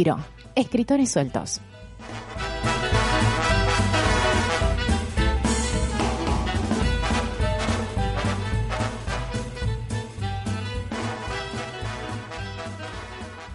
[0.00, 0.16] Peligro.
[0.54, 1.60] Escritores sueltos.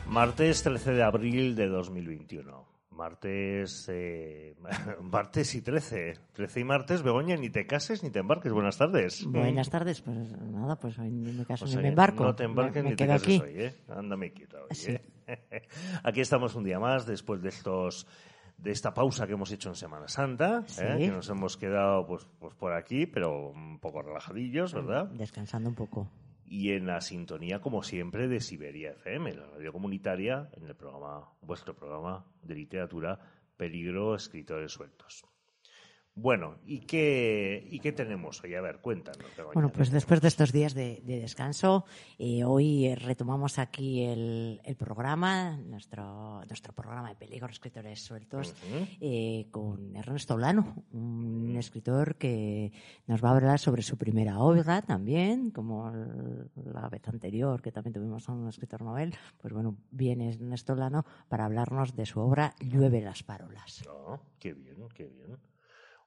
[0.08, 2.66] Martes 13 de abril de 2021.
[2.92, 4.56] Martes, eh,
[5.02, 6.14] martes y 13.
[6.32, 8.54] 13 y martes, Begoña, ni te cases ni te embarques.
[8.54, 9.26] Buenas tardes.
[9.26, 12.24] Buenas tardes, pues nada, pues hoy ni me caso Pues, ni eh, me embarco.
[12.24, 13.42] No te embarques Me- me ni te quedo cases aquí.
[13.44, 13.76] hoy, ¿eh?
[13.90, 14.92] Ándame quieto hoy, Sí.
[14.92, 15.02] ¿eh?
[16.04, 18.08] Aquí estamos un día más después de estos
[18.58, 20.64] de esta pausa que hemos hecho en Semana Santa, ¿eh?
[20.68, 20.82] Sí.
[20.82, 25.08] que nos hemos quedado pues, pues por aquí, pero un poco relajadillos, ¿verdad?
[25.08, 26.08] Descansando un poco.
[26.46, 31.28] y en la sintonía, como siempre, de Siberia FM, la radio comunitaria, en el programa,
[31.42, 33.20] vuestro programa de literatura
[33.58, 35.26] Peligro Escritores Sueltos.
[36.18, 38.56] Bueno, ¿y qué, ¿y qué tenemos hoy?
[38.56, 39.28] A ver, cuéntanos.
[39.54, 41.84] Bueno, pues después de estos días de, de descanso,
[42.18, 48.56] eh, hoy eh, retomamos aquí el, el programa, nuestro, nuestro programa de Peligro Escritores Sueltos,
[49.02, 52.72] eh, con Ernesto Olano, un escritor que
[53.08, 57.94] nos va a hablar sobre su primera obra también, como la vez anterior que también
[57.94, 59.14] tuvimos a un escritor novel.
[59.38, 63.84] Pues bueno, viene Ernesto Olano para hablarnos de su obra Llueve las parolas.
[63.90, 65.38] Ah, qué bien, qué bien.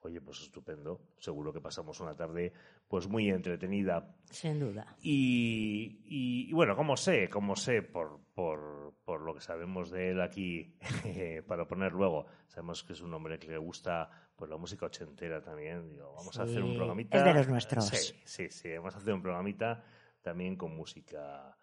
[0.00, 1.00] Oye, pues estupendo.
[1.18, 2.52] Seguro que pasamos una tarde
[2.86, 4.14] pues muy entretenida.
[4.30, 4.96] Sin duda.
[5.00, 10.10] Y, y- y bueno, como sé, como sé por, por, por lo que sabemos de
[10.10, 10.76] él aquí,
[11.48, 15.42] para poner luego, sabemos que es un hombre que le gusta pues la música ochentera
[15.42, 15.88] también.
[15.88, 17.18] Digo, vamos a hacer un programita.
[17.18, 17.86] es de los nuestros.
[17.88, 19.84] Sí, sí, sí, vamos a hacer un programita
[20.22, 21.56] también con música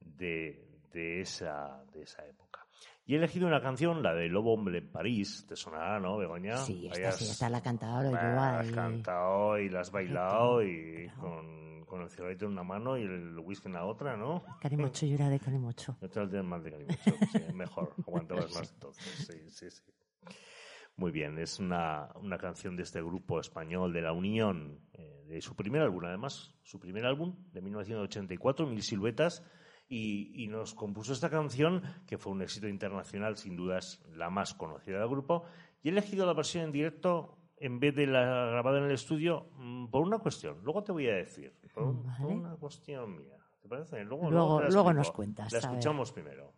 [0.00, 2.63] de, de, esa, de esa época.
[3.06, 6.56] Y he elegido una canción, la de Lobo Hombre en París, te sonará, ¿no, Begoña?
[6.56, 9.90] Sí, esta Hayas- sí, esta la ha cantado, lo la has cantado y la has
[9.90, 11.20] bailado y Claro.
[11.20, 14.42] con, con el cigarrito en una mano y el whisky en la otra, ¿no?
[14.60, 15.98] Calimocho, llora de Calimocho.
[16.00, 16.92] Lo tienes más de cariño,
[17.30, 19.92] sí, mejor, aguantabas más entonces, sí, sí, sí.
[20.96, 25.40] Muy bien, es una, una canción de este grupo español de La Unión, eh, de
[25.42, 29.44] su primer álbum, además, su primer álbum de 1984, Mil Siluetas,
[29.88, 34.54] y, y nos compuso esta canción que fue un éxito internacional, sin dudas la más
[34.54, 35.44] conocida del grupo,
[35.82, 39.48] y he elegido la versión en directo en vez de la grabada en el estudio
[39.56, 43.38] mm, por una cuestión, luego te voy a decir, por, una cuestión mía.
[43.60, 44.04] ¿Te parece?
[44.04, 46.52] Luego, Luego- nos cuentas, La escuchamos primero.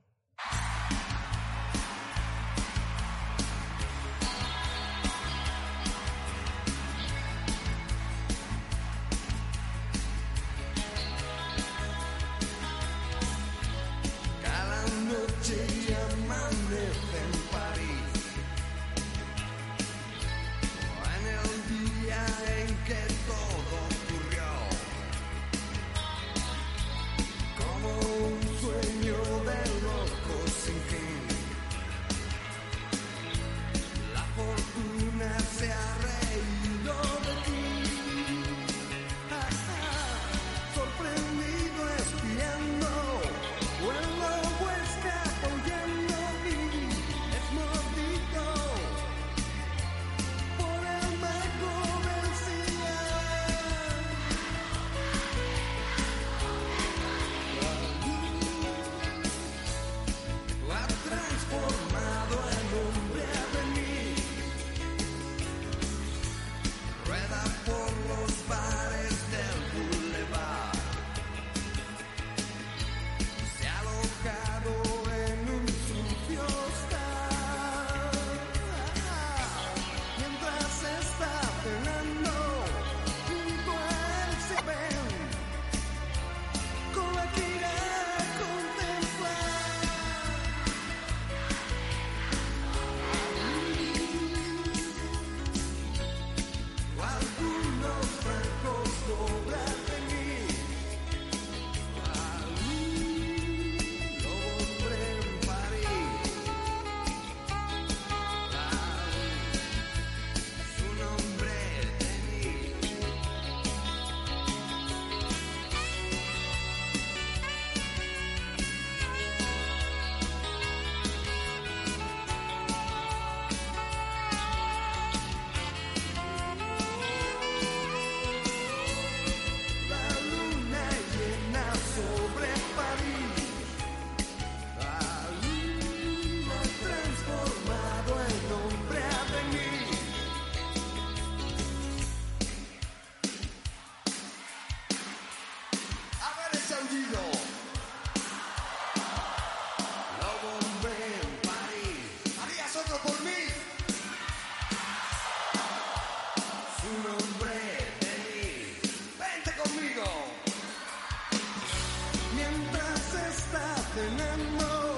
[163.97, 164.96] nothing and no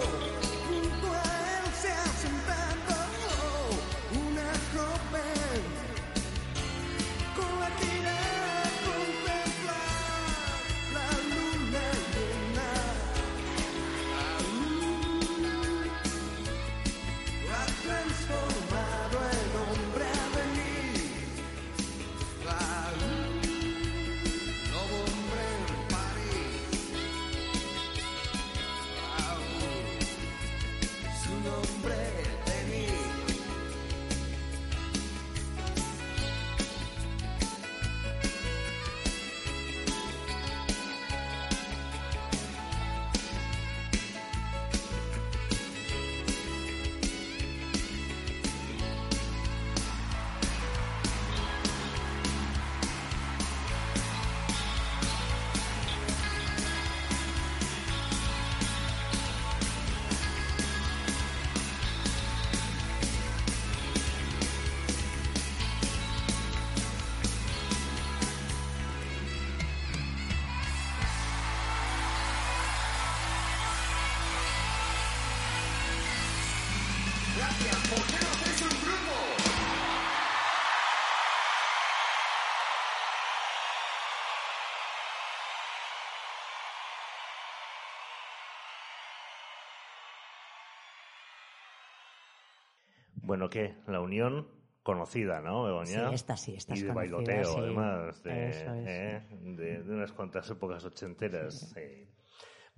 [93.28, 93.74] Bueno, ¿qué?
[93.86, 94.48] La unión
[94.82, 96.08] conocida, ¿no, Begoña?
[96.08, 97.58] Sí, esta sí, esta Y de conocida, bailoteo, sí.
[97.60, 98.86] además, de, Eso es.
[98.88, 99.22] ¿eh?
[99.42, 101.70] de, de unas cuantas épocas ochenteras.
[101.74, 102.08] sí.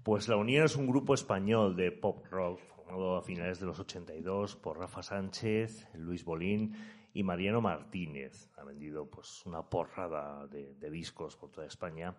[0.02, 3.78] Pues La Unión es un grupo español de pop rock formado a finales de los
[3.78, 6.74] 82 por Rafa Sánchez, Luis Bolín
[7.12, 8.50] y Mariano Martínez.
[8.56, 12.16] Ha vendido pues una porrada de, de discos por toda España.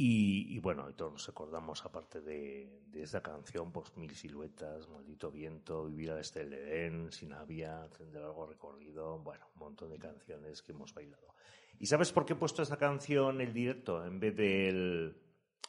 [0.00, 4.88] Y, y bueno, y todos nos acordamos, aparte de, de esta canción, pues Mil Siluetas,
[4.88, 9.58] Maldito Viento, Vivir al Este del Edén, Sin Avia, Tren de Largo Recorrido, bueno, un
[9.58, 11.34] montón de canciones que hemos bailado.
[11.80, 15.16] ¿Y sabes por qué he puesto esta canción en directo en vez de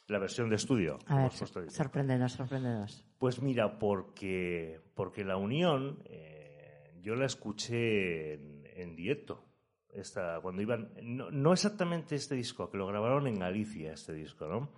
[0.06, 0.98] la versión de estudio?
[1.06, 3.04] A ver, sorpréndenos, sorpréndenos.
[3.18, 9.44] pues mira, porque, porque La Unión eh, yo la escuché en, en directo.
[9.92, 14.46] Esta, cuando iban, no, no exactamente este disco, que lo grabaron en Galicia, este disco,
[14.46, 14.70] ¿no?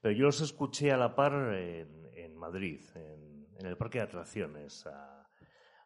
[0.00, 4.04] Pero yo los escuché a la par en, en Madrid, en, en el Parque de
[4.04, 5.22] Atracciones, a,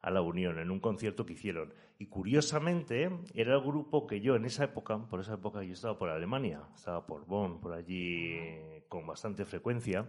[0.06, 1.75] a La Unión, en un concierto que hicieron.
[1.99, 5.99] Y curiosamente, era el grupo que yo en esa época, por esa época yo estaba
[5.99, 8.38] por Alemania, estaba por Bonn, por allí
[8.88, 10.08] con bastante frecuencia.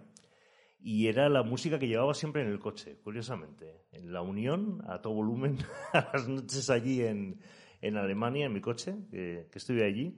[0.79, 3.85] Y era la música que llevaba siempre en el coche, curiosamente.
[3.91, 5.57] En la Unión, a todo volumen,
[5.93, 7.39] a las noches allí en,
[7.87, 10.13] en Alemania, en mi coche, que, que estuve allí.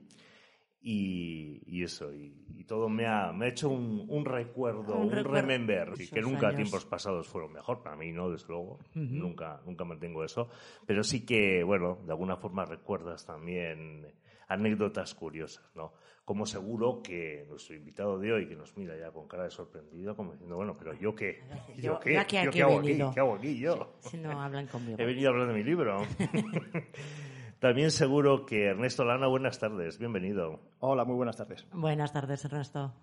[0.82, 5.08] Y, y eso, y, y todo me ha, me ha hecho un, un recuerdo, Un
[5.08, 6.56] un, recuerdo remember, y que nunca años.
[6.56, 10.48] tiempos pasados fueron mejor, para mí no, desde luego, nunca, nunca mantengo eso,
[10.86, 14.06] pero sí que, bueno, de alguna forma recuerdas también
[14.48, 15.92] anécdotas curiosas, ¿no?
[16.24, 20.16] Como seguro que nuestro invitado de hoy, que nos mira ya con cara de sorprendido,
[20.16, 21.42] como diciendo, bueno, pero ¿yo qué?
[21.76, 22.14] ¿Yo, Yo- qué?
[22.14, 22.96] yo aquí- ¿Yo aquí qué hago aquí?
[23.12, 23.96] ¿Qué hago aquí yo?
[24.00, 24.96] Si no hablan conmigo.
[24.98, 26.00] He venido a hablar de mi libro.
[27.60, 30.60] También seguro que Ernesto Lana, buenas tardes, bienvenido.
[30.78, 31.66] Hola, muy buenas tardes.
[31.72, 32.94] Buenas tardes, Ernesto.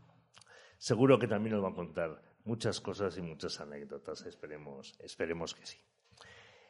[0.80, 5.66] Seguro que también nos va a contar muchas cosas y muchas anécdotas, esperemos, esperemos que
[5.66, 5.78] sí.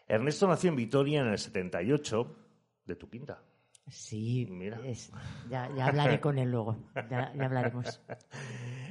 [0.08, 2.36] Ernesto nació en Vitoria en el 78,
[2.86, 3.42] de tu quinta.
[3.90, 4.82] Sí, Mira.
[4.86, 5.12] es-
[5.50, 6.78] ya, ya hablaré con él luego.
[7.10, 8.02] Ya, ya hablaremos.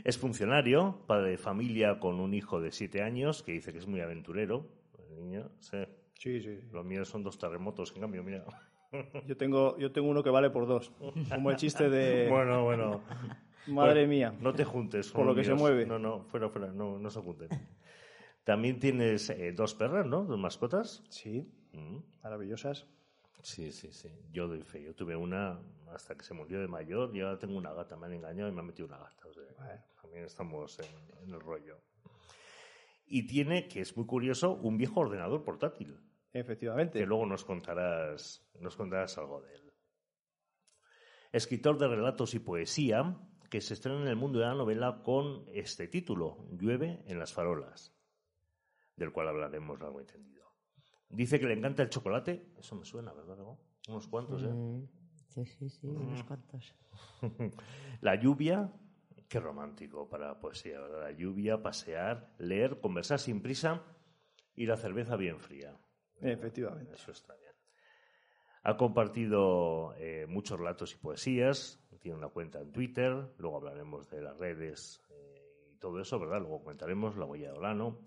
[0.05, 3.89] Es funcionario, padre de familia con un hijo de siete años que dice que es
[3.89, 4.69] muy aventurero.
[5.01, 5.79] El niño, sí.
[6.15, 6.61] Sí, sí.
[6.71, 8.45] Los míos son dos terremotos, en cambio, mira.
[9.27, 10.91] Yo tengo, yo tengo uno que vale por dos.
[11.35, 13.03] Como el chiste de Bueno, bueno.
[13.67, 14.35] madre Bueno, mía.
[14.41, 15.09] No te juntes.
[15.11, 15.87] Por con lo que se mueve.
[15.87, 17.49] No, no, fuera, fuera, no, no se junten.
[18.45, 20.25] También tienes eh, dos perras, ¿no?
[20.25, 21.03] Dos mascotas.
[21.09, 21.99] Sí, Mm.
[22.23, 22.87] maravillosas.
[23.43, 24.09] Sí, sí, sí.
[24.33, 24.83] Yo doy fe.
[24.83, 25.61] Yo tuve una
[25.95, 27.97] hasta que se murió de mayor y ahora tengo una gata.
[27.97, 29.29] Me han engañado y me han metido una gata.
[29.29, 29.83] O sea, Bueno.
[30.01, 31.77] también estamos en, en el rollo.
[33.07, 35.97] Y tiene, que es muy curioso, un viejo ordenador portátil.
[36.39, 36.99] Efectivamente.
[36.99, 39.73] Que luego nos contarás, nos contarás algo de él.
[41.33, 43.19] Escritor de relatos y poesía,
[43.51, 47.33] que se estrena en el mundo de la novela con este título, Llueve en las
[47.33, 47.95] farolas,
[48.97, 50.47] del cual hablaremos largo y tendido.
[51.09, 53.39] Dice que le encanta el chocolate, eso me suena, ¿verdad?
[53.89, 54.51] Unos cuantos, ¿eh?
[54.51, 54.89] Eh,
[55.29, 56.75] Sí, sí, sí, unos cuantos.
[58.01, 58.73] La lluvia,
[59.29, 61.03] qué romántico para la poesía, ¿verdad?
[61.03, 63.83] La lluvia, pasear, leer, conversar sin prisa
[64.55, 65.77] y la cerveza bien fría.
[66.21, 66.95] Efectivamente.
[66.95, 67.53] Eso está bien.
[68.63, 74.23] Ha compartido eh, muchos relatos y poesías, tiene una cuenta en Twitter, luego hablaremos de
[74.23, 76.41] las redes eh, y todo eso, ¿verdad?
[76.41, 78.01] Luego comentaremos la huella de Olano.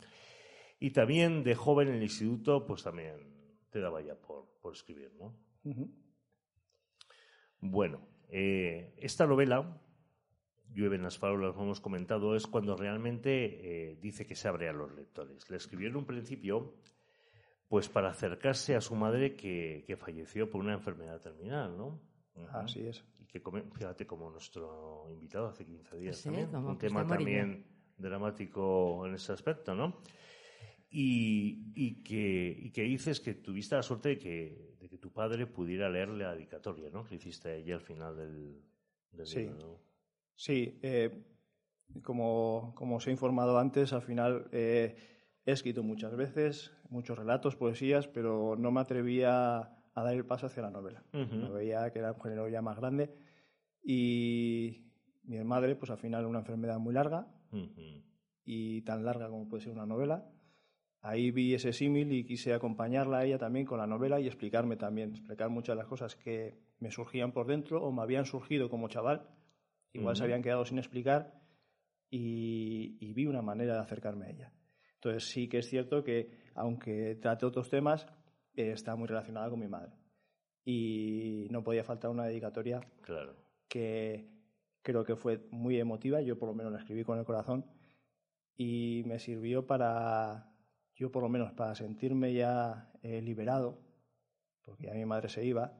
[0.80, 3.40] Y también de joven en el instituto, pues también
[3.70, 5.36] te daba ya por, por escribir, ¿no?
[7.60, 9.82] Bueno, eh, esta novela,
[10.72, 14.70] Llueve en las farolas, como hemos comentado, es cuando realmente eh, dice que se abre
[14.70, 15.50] a los lectores.
[15.50, 16.76] Le escribió en un principio,
[17.70, 22.02] pues para acercarse a su madre que, que falleció por una enfermedad terminal, ¿no?
[22.52, 23.04] Así es.
[23.20, 26.88] Y que, come- fíjate, como nuestro invitado hace 15 días Sí, también, como un que
[26.88, 27.66] tema también
[27.98, 30.02] dramático en ese aspecto, ¿no?
[30.90, 35.12] Y, y que, y que dices que tuviste la suerte de que, de que tu
[35.12, 37.04] padre pudiera leerle la dedicatoria, ¿no?
[37.06, 38.62] Que hiciste a ella al final del,
[39.12, 39.40] del Sí.
[39.42, 39.80] libro, ¿no?
[40.36, 41.12] Sí, eh,
[42.02, 44.96] como, como os he informado antes, al final eh,
[45.46, 49.60] he escrito muchas veces, muchos relatos, poesías, pero no me atrevía
[49.94, 51.04] a dar el paso hacia la novela.
[51.14, 51.36] Ujú.
[51.36, 53.14] Me veía que era un género ya más grande.
[53.84, 54.86] Y
[55.24, 57.28] mi madre, pues al final, una enfermedad muy larga,
[58.46, 60.28] y tan larga como puede ser una novela.
[61.02, 64.76] Ahí vi ese símil y quise acompañarla a ella también con la novela y explicarme
[64.76, 68.70] también, explicar muchas de las cosas que me surgían por dentro o me habían surgido
[68.70, 69.28] como chaval,
[69.94, 71.40] igual se habían quedado sin explicar
[72.10, 74.54] y, y vi una manera de acercarme a ella.
[75.00, 78.06] Entonces sí que es cierto que, aunque trate otros temas,
[78.56, 79.94] eh, está muy relacionada con mi madre.
[80.66, 83.34] Y no podía faltar una dedicatoria Claro.
[83.70, 84.28] que
[84.82, 87.66] creo que fue muy emotiva, yo por lo menos la escribí con el corazón
[88.58, 90.52] y me sirvió para,
[90.96, 93.80] yo por lo menos para sentirme ya eh, liberado,
[94.62, 95.74] porque ya mi madre se iba,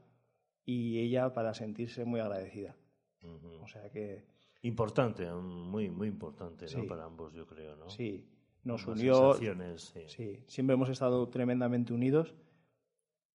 [0.66, 2.78] y ella para sentirse muy agradecida.
[3.22, 3.64] Ujú.
[3.64, 4.24] O sea que
[4.62, 6.82] Importante, muy, muy importante, ¿no?
[6.82, 6.88] Sí.
[6.88, 7.90] Para ambos, yo creo, ¿no?
[7.90, 8.26] sí,
[8.64, 9.34] nos unió,
[9.78, 10.02] sí.
[10.08, 12.36] sí, siempre hemos estado tremendamente unidos,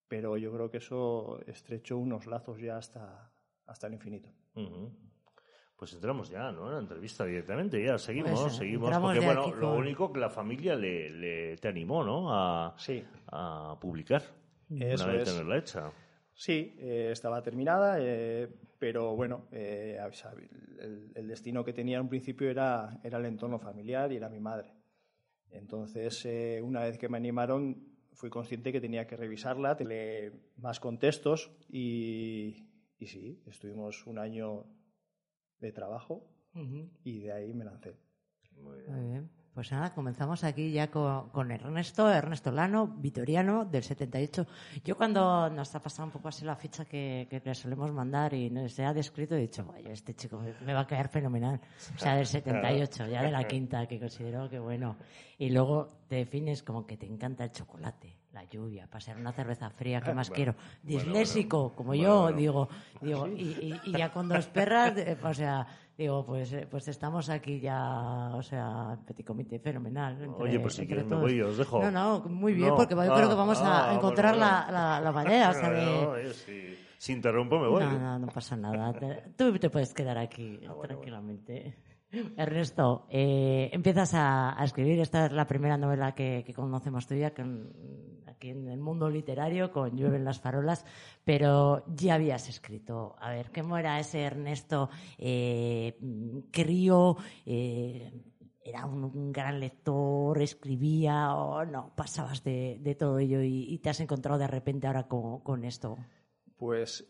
[0.09, 3.33] pero yo creo que eso estrechó unos lazos ya hasta,
[3.67, 4.31] hasta el infinito.
[5.77, 6.69] Pues entramos ya, ¿no?
[6.69, 8.97] En la entrevista directamente, ya seguimos, Pues, seguimos.
[8.99, 12.33] Porque, bueno, aquí lo único que la familia le, le- te animó, ¿no?
[12.33, 14.23] A, Sí, a publicar.
[14.71, 15.35] eso una vez es.
[15.35, 15.93] tenerla hecha.
[16.33, 19.99] Sí, eh, estaba terminada, eh, pero bueno, eh,
[20.81, 24.29] el, el destino que tenía en un principio era, era el entorno familiar y era
[24.29, 24.73] mi madre.
[25.55, 30.81] Entonces, eh, una vez que me animaron, fui consciente que tenía que revisarla, tener más
[30.81, 32.69] contextos y,
[32.99, 34.67] y sí, estuvimos un año
[35.59, 36.29] de trabajo
[37.03, 37.97] y de ahí me lancé.
[38.57, 38.95] Muy bien.
[38.95, 39.31] Muy bien.
[39.55, 44.47] Pues nada, comenzamos aquí ya con, con Ernesto, Ernesto Lano, vitoriano del 78.
[44.85, 48.35] Yo cuando nos ha pasado un poco así la ficha que, que le solemos mandar
[48.35, 51.61] y nos se ha descrito, he dicho, vaya, este chico me, va a quedar fenomenal.
[51.95, 54.97] O sea, del 78, ya de la quinta, que considero que bueno.
[55.39, 59.71] Y luego te defines como que te encanta el chocolate, la lluvia, pasar una cerveza
[59.71, 60.53] fría, ¿qué más Bueno, quiero?
[60.83, 62.69] bueno, Disléxico, como Bueno, yo, digo,
[63.01, 66.89] digo, y, y- y ya con dos perras, eh, o sea, digo, pues, eh, pues
[66.89, 70.21] estamos aquí ya, o sea, petit comité fenomenal.
[70.23, 71.23] entre- Oye, pues si quieres me todos.
[71.23, 71.81] voy y os dejo.
[71.83, 74.47] No, no, muy bien, No, porque yo ah, creo que vamos a ah, encontrar bueno,
[74.47, 74.73] la, bueno.
[74.79, 75.85] la, la manera, o sea, de...
[75.85, 76.33] No, eh,
[76.99, 77.83] si, interrumpo me voy.
[77.83, 78.93] No, no, no pasa nada.
[79.37, 81.77] Tú te puedes quedar aquí Ah, bueno, tranquilamente.
[82.37, 85.01] Ernesto, eh, empiezas a, a escribir.
[85.01, 87.73] Esta es la primera novela que, que conocemos tuya con-
[88.35, 90.85] aquí en el mundo literario, con Llueven las farolas,
[91.25, 93.17] pero ya habías escrito.
[93.19, 95.99] A ver, ¿cómo era ese Ernesto eh,
[96.51, 97.17] crío?
[97.47, 98.13] eh,
[98.67, 100.41] ¿Era un, gran lector?
[100.41, 101.93] ¿Escribía o no?
[101.95, 105.65] Pasabas de, de todo ello y, y te has encontrado de repente ahora con, con
[105.65, 105.99] esto.
[106.57, 107.07] Pues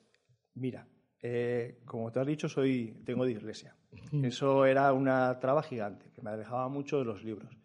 [0.55, 0.87] mira,
[1.23, 3.75] eh, como te has dicho, soy, tengo dislexia.
[4.23, 7.57] Eso era una traba gigante, que me alejaba mucho de los libros.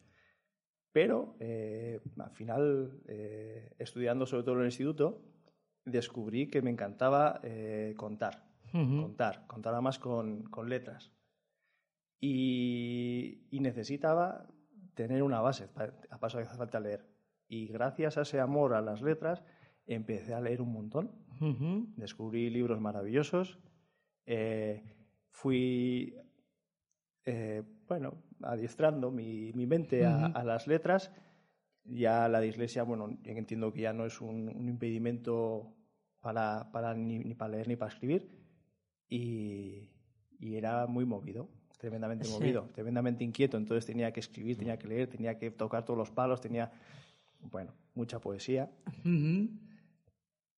[0.92, 5.22] Pero eh, al final, eh, estudiando sobre todo en el instituto,
[5.86, 11.12] descubrí que me encantaba eh, contar, contar, contar además con, con letras.
[12.20, 14.48] Y, y necesitaba
[14.94, 15.70] tener una base,
[16.10, 17.08] a paso que hace falta leer.
[17.48, 19.44] Y gracias a ese amor a las letras,
[19.86, 21.30] empecé a leer un montón
[21.96, 23.60] descubrí libros maravillosos,
[25.30, 26.14] fui,
[27.26, 31.12] eh, bueno, adiestrando mi, mi mente a, las letras.
[31.84, 35.74] Ya la dislexia, bueno, yo entiendo que ya no es un, un impedimento
[36.20, 38.30] para, para ni, ni para leer ni para escribir.
[39.10, 39.90] Y,
[40.40, 41.50] y era muy movido,
[41.80, 42.32] tremendamente Sí.
[42.32, 43.58] movido, tremendamente inquieto.
[43.58, 46.72] Entonces tenía que escribir, tenía que leer, tenía que tocar todos los palos, tenía,
[47.42, 48.70] bueno, mucha poesía.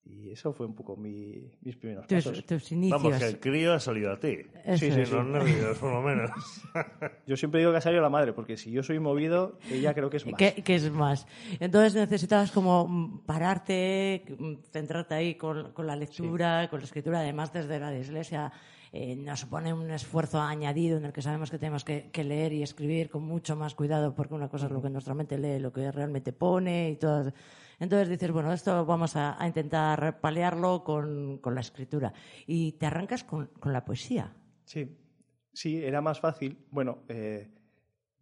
[0.04, 2.46] Y eso fue un poco mi- mis primeros Tus, pasos.
[2.46, 3.02] tus inicios.
[3.02, 4.40] Vamos, que el crío ha salido a ti.
[4.66, 5.12] Eso Sí, sí.
[5.12, 6.32] Los nervios, por lo menos.
[7.28, 10.10] Yo siempre digo que ha salido la madre, porque si yo soy movido, ella creo
[10.10, 10.36] que es más.
[10.38, 11.28] ¿Qué, qué es más?
[11.60, 14.24] Entonces necesitabas como pararte,
[14.72, 18.52] centrarte ahí con, con la lectura, con la escritura, además desde la dislexia.
[18.94, 22.52] eh, nos supone un esfuerzo añadido en el que sabemos que tenemos que, que leer
[22.54, 25.60] y escribir con mucho más cuidado, porque una cosa es lo que nuestra mente lee,
[25.60, 27.32] lo que realmente pone y todo.
[27.82, 32.14] Entonces dices, bueno, esto vamos a, a intentar paliarlo con, con la escritura.
[32.46, 34.36] Y te arrancas con, con la poesía.
[34.66, 35.00] Sí,
[35.52, 36.60] sí, era más fácil.
[36.70, 37.50] Bueno, eh,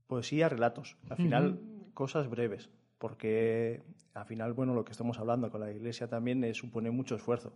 [0.08, 0.98] poesía, relatos.
[1.10, 1.60] Al final,
[1.94, 6.54] cosas breves, porque al final, bueno, lo que estamos hablando con la iglesia también eh,
[6.54, 7.52] supone mucho esfuerzo.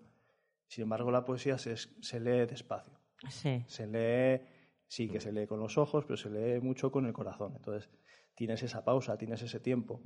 [0.68, 3.00] Sin embargo, la poesía se, se lee despacio.
[3.30, 3.64] Sí.
[3.68, 4.46] Se lee,
[4.88, 7.54] sí que se lee con los ojos, pero se lee mucho con el corazón.
[7.56, 7.90] Entonces,
[8.36, 10.02] tienes esa pausa, tienes ese tiempo.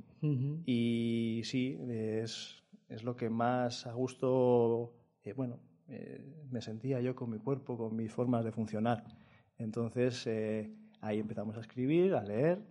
[0.66, 4.94] Y sí, es, es lo que más a gusto,
[5.24, 9.04] eh, bueno, eh, me sentía yo con mi cuerpo, con mis formas de funcionar.
[9.56, 10.70] Entonces eh,
[11.00, 12.62] ahí empezamos a escribir, a leer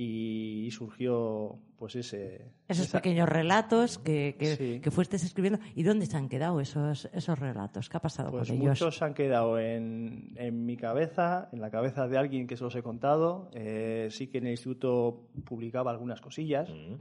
[0.00, 2.52] y surgió pues ese...
[2.68, 4.80] Esos esa- pequeños relatos que, que, Sí.
[4.80, 5.58] que fuiste escribiendo.
[5.74, 7.88] ¿Y dónde se han quedado esos, esos relatos?
[7.88, 8.68] ¿Qué ha pasado Pues con ellos?
[8.80, 12.76] muchos han quedado en, en mi cabeza, en la cabeza de alguien que se los
[12.76, 13.50] he contado.
[13.54, 16.94] Eh, sí que en el instituto publicaba algunas cosillas, Mm.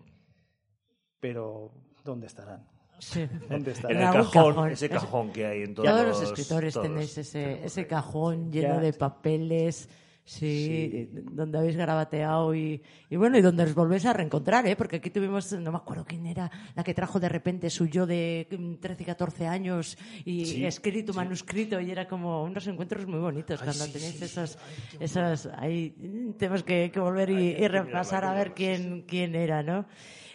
[1.19, 1.71] pero
[2.03, 2.67] ¿dónde estarán?
[2.99, 3.27] Sí.
[3.47, 4.71] ¿Dónde En el cajón, cajón.
[4.71, 8.51] ese Es- cajón que hay en todos Todos los escritores todos tenéis ese, ese cajón
[8.51, 8.79] lleno Ya.
[8.81, 9.87] de papeles.
[10.27, 14.75] Sí, eh, donde habéis garabateado y, y bueno, y donde os volvéis a reencontrar, ¿eh?
[14.75, 18.05] Porque aquí tuvimos, no me acuerdo quién era, la que trajo de repente su yo
[18.05, 23.07] de mm, 13 y 14 años y Sí, escrito, manuscrito, y era como unos encuentros
[23.07, 24.57] muy bonitos cuando sí, tenéis esos,
[24.99, 29.63] esos, ahí mm, tenemos que, que volver y, y repasar a ver quién, quién era,
[29.63, 29.85] ¿no?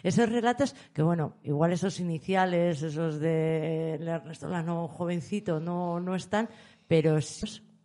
[0.01, 6.49] Esos relatos que, bueno, igual esos iniciales, esos de Ernesto Lano jovencito, no, no están,
[6.87, 7.19] pero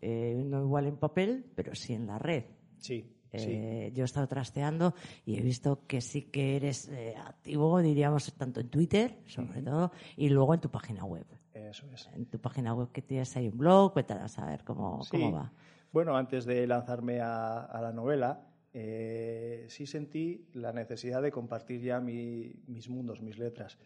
[0.01, 2.45] eh, no igual en papel, pero sí en la red.
[2.79, 3.03] Sí,
[3.35, 3.51] sí.
[3.53, 4.95] Eh, Yo he estado trasteando
[5.27, 9.93] y he visto que sí que eres eh, activo, diríamos, tanto en Twitter, sobre todo,
[10.17, 11.27] y luego en tu página web.
[11.53, 12.09] Eso es.
[12.15, 15.11] En tu página web que tienes ahí un blog, cuéntanos a ver cómo, Sí.
[15.11, 15.53] cómo va.
[15.93, 21.81] Bueno, antes de lanzarme a, a la novela, eh, sí sentí la necesidad de compartir
[21.81, 23.79] ya mi- mis mundos, mis letras.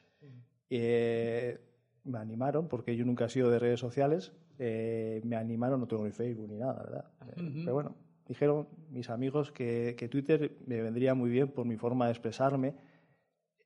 [0.70, 1.59] Eh,
[2.05, 4.33] me animaron, porque yo nunca he sido de redes sociales,
[4.64, 7.05] eh, me animaron, no tengo ni Facebook ni nada, ¿verdad?
[7.37, 7.96] Eh, Pero bueno,
[8.29, 12.75] dijeron mis amigos que, que Twitter me vendría muy bien por mi forma de expresarme.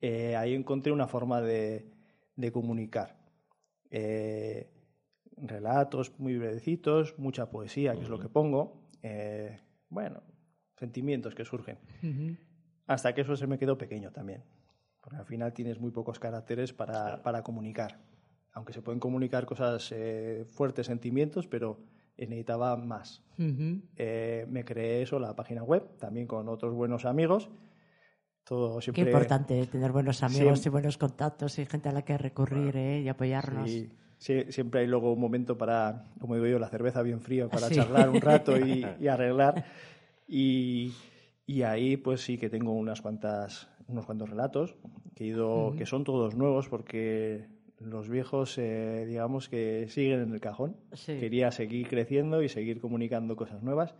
[0.00, 1.90] Eh, ahí encontré una forma de,
[2.34, 3.16] de comunicar.
[3.90, 4.70] Eh,
[5.36, 8.88] relatos muy brevecitos, mucha poesía, que es lo que pongo.
[9.02, 10.22] eh, bueno,
[10.76, 11.78] sentimientos que surgen.
[12.86, 14.42] Hasta que eso se me quedó pequeño también.
[15.00, 17.98] Porque al final tienes muy pocos caracteres para, para comunicar.
[18.56, 21.76] Aunque se pueden comunicar cosas eh, fuertes, sentimientos, pero
[22.16, 23.22] necesitaba más.
[23.38, 23.82] Ujú.
[23.98, 27.50] Eh, me creé eso, la página web, también con otros buenos amigos.
[28.44, 29.04] Todo Qué siempre.
[29.04, 33.02] importante tener buenos amigos Siempre- y buenos contactos y gente a la que recurrir ¿eh?
[33.02, 33.68] y apoyarnos.
[33.70, 37.48] Sí, sí, siempre hay luego un momento para, como digo yo, la cerveza bien fría
[37.48, 37.74] para Sí.
[37.74, 39.66] charlar un rato y, y arreglar.
[40.26, 40.94] Y,
[41.44, 44.76] y ahí pues sí que tengo unas cuantas, unos cuantos relatos
[45.14, 50.32] que, he ido, que son todos nuevos porque los viejos, eh, digamos que siguen en
[50.32, 50.76] el cajón.
[50.92, 51.18] Sí.
[51.18, 53.94] Quería seguir creciendo y seguir comunicando cosas nuevas.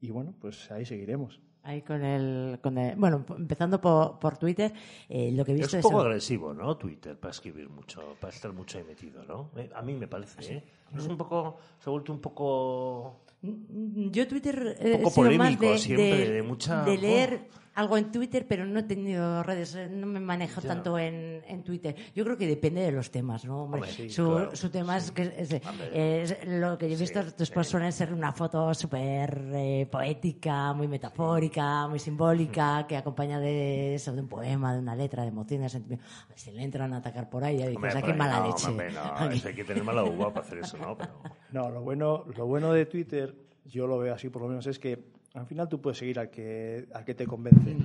[0.00, 1.40] Y bueno, pues ahí seguiremos.
[1.64, 4.72] Ahí con el, con el- bueno, empezando por, por Twitter,
[5.08, 6.06] eh, lo que he Es visto un es poco eso.
[6.08, 6.76] agresivo, ¿no?
[6.76, 9.50] Twitter, para escribir mucho, para estar mucho ahí metido, ¿no?
[9.56, 10.64] Eh, A mí me parece, ¿eh?
[10.96, 13.20] Es un poco, se ha vuelto un poco...
[13.42, 17.48] Mm, Yo Twitter eh, poco he sido más polémico de, siempre, de mucha- de leer
[17.74, 21.94] algo en Twitter, pero no he tenido redes, no me manejo tanto en, en Twitter.
[22.14, 23.64] Yo creo que depende de los temas, ¿no?
[23.64, 27.22] Hombre, Hombre, sí, su, claro, su tema es que es, lo que yo he visto
[27.22, 27.70] Sí, después sí.
[27.72, 34.12] suelen ser una foto súper eh, poética, muy metafórica, muy simbólica, que acompaña de eso,
[34.12, 36.08] de un poema, de una letra, de emociones, sentimientos.
[36.34, 38.46] Si le entran a atacar por ahí, ya dices, Hombre, "Ah, qué ahí mala no,
[38.48, 38.66] leche.
[38.68, 39.36] hombre, no, Aquí.
[39.38, 40.96] eso hay que tener mala uva para hacer eso, ¿no?
[40.96, 41.10] Pero...
[41.52, 44.78] No, lo bueno, lo bueno de Twitter, yo lo veo así por lo menos, es
[44.78, 47.76] que al final tú puedes seguir al que, al que te convence.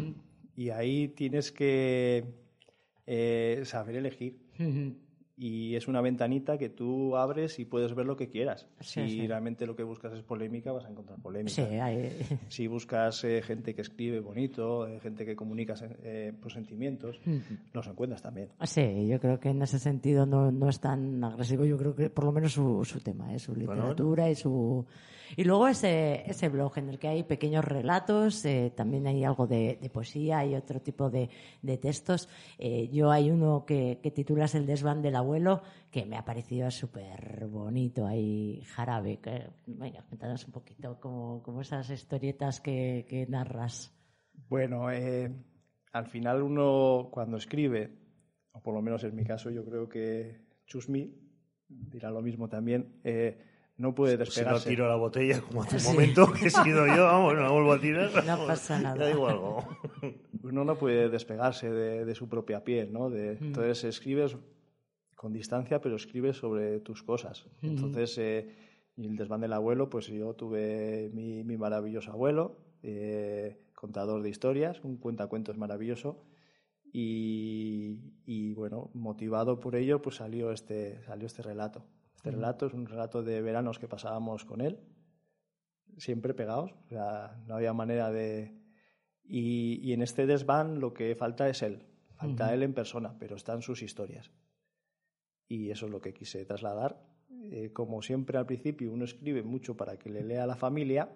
[0.55, 2.23] Y ahí tienes que
[3.05, 4.37] eh, saber elegir.
[5.39, 8.67] Y es una ventanita que tú abres y puedes ver lo que quieras.
[8.79, 9.27] Sí, si sí.
[9.27, 11.51] realmente lo que buscas es polémica, vas a encontrar polémica.
[11.53, 12.09] Sí, hay-
[12.49, 17.19] Si buscas eh, gente que escribe bonito, eh, gente que comunica eh, pues, sentimientos,
[17.71, 18.49] los encuentras también.
[18.63, 21.65] Sí, yo creo que en ese sentido no, no es tan agresivo.
[21.65, 23.37] Yo creo que por lo menos su, su tema, ¿eh?
[23.37, 24.87] su literatura y su.
[25.35, 29.47] Y luego ese, ese blog en el que hay pequeños relatos, eh, también hay algo
[29.47, 31.29] de, de poesía, hay otro tipo de,
[31.61, 32.29] de textos.
[32.57, 35.61] Eh, yo hay uno que, que titulas El desván del abuelo,
[35.91, 39.17] que me ha parecido súper bonito, ahí jarabe.
[39.17, 43.93] Que, venga, cuéntanos un poquito como, como esas historietas que, que narras.
[44.49, 45.31] Bueno, eh,
[45.91, 47.91] al final uno cuando escribe,
[48.51, 51.13] o por lo menos en mi caso, yo creo que Chusmi
[51.67, 53.37] dirá lo mismo también, eh,
[53.77, 54.69] no puede Si no despegarse.
[54.69, 57.73] tiro la botella como hace un momento, que he sido yo, vamos, no la vuelvo
[57.73, 58.09] a tirar.
[58.25, 58.97] No pasa nada.
[58.97, 59.67] Ya digo algo.
[60.43, 63.09] Uno no puede despegarse de, de su propia piel, ¿no?
[63.09, 63.43] De- Mm.
[63.45, 64.35] Entonces escribes
[65.15, 67.45] con distancia, pero escribes sobre tus cosas.
[67.61, 67.67] Mm.
[67.67, 68.55] Entonces, eh,
[68.97, 74.83] el desván del abuelo, pues yo tuve mi, mi maravilloso abuelo, eh, contador de historias,
[74.83, 76.23] un cuentacuentos maravilloso.
[76.93, 81.85] Y, y, bueno, motivado por ello, pues salió este, salió este relato.
[82.17, 84.79] Este relato es un relato de veranos que pasábamos con él,
[85.97, 88.53] siempre pegados, o sea, no había manera de...
[89.23, 93.35] Y, y en este desván lo que falta es él, falta él en persona, pero
[93.35, 94.31] están sus historias.
[95.47, 97.01] Y eso es lo que quise trasladar.
[97.51, 101.09] Eh, como siempre al principio uno escribe mucho para que le lea la familia,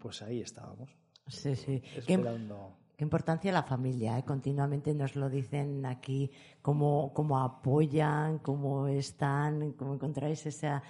[0.00, 0.90] pues ahí estábamos,
[1.28, 1.82] Sí, sí.
[1.96, 2.76] Esperando...
[2.96, 4.24] qué importancia la familia, ¿eh?
[4.24, 6.30] continuamente nos lo dicen aquí,
[6.62, 10.82] cómo, cómo apoyan, cómo están, cómo encontráis esa,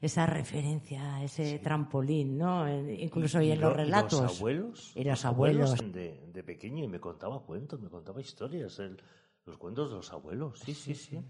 [0.00, 2.68] esa referencia, ese trampolín, ¿no?
[2.90, 4.22] Incluso y, en lo- los relatos.
[4.22, 4.92] los abuelos.
[4.96, 5.76] Y los abuelos.
[5.92, 8.78] De, de pequeño y me contaba cuentos, me contaba historias.
[8.78, 9.00] el-
[9.44, 11.20] los cuentos de los abuelos, sí, sí, sí.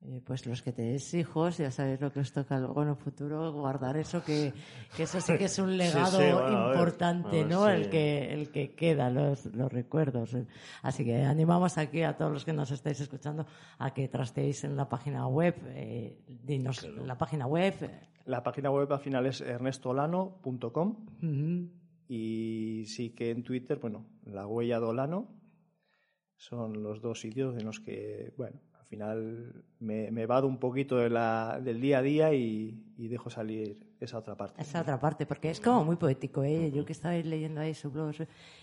[0.00, 2.96] Eh, pues los que tenéis hijos, ya sabéis lo que os toca luego en el
[2.96, 4.52] futuro, guardar eso que,
[4.96, 7.66] que eso sí que es un legado sí, bueno, a ver, importante, ver, ¿no?
[7.66, 7.72] sí.
[7.72, 10.36] El que, el que queda, los, los recuerdos.
[10.82, 13.44] Así que animamos aquí a todos los que nos estáis escuchando
[13.78, 17.74] a que trasteéis en la página web, eh, dinos la página web.
[18.24, 21.70] La página web al final es ernestolano.com Ujú.
[22.08, 25.26] y sí que en Twitter, bueno, la huella de Olano
[26.36, 31.10] son los dos sitios en los que, bueno, final me, me vado un poquito de
[31.10, 34.60] la- del día a día y, y dejo salir esa otra parte.
[34.62, 36.42] Esa otra parte, porque es como muy poético.
[36.42, 36.70] ¿eh?
[36.72, 38.12] Yo que estaba leyendo ahí su blog,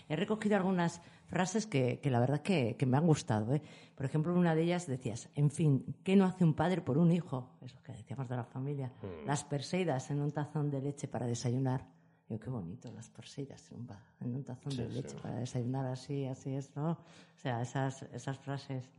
[0.08, 3.54] he recogido algunas frases que, que la verdad que, que me han gustado.
[3.54, 3.62] ¿eh?
[3.94, 7.12] Por ejemplo, una de ellas decías, en fin, ¿qué no hace un padre por un
[7.12, 7.56] hijo?
[7.62, 8.92] Es lo que decíamos de la familia.
[9.26, 11.86] Las perseidas en un tazón de leche para desayunar.
[12.28, 15.86] Yo, qué bonito, las perseidas en un, ba- en un tazón de leche para desayunar,
[15.86, 16.90] así, así es, ¿no?
[16.92, 18.90] O sea, esas, esas frases.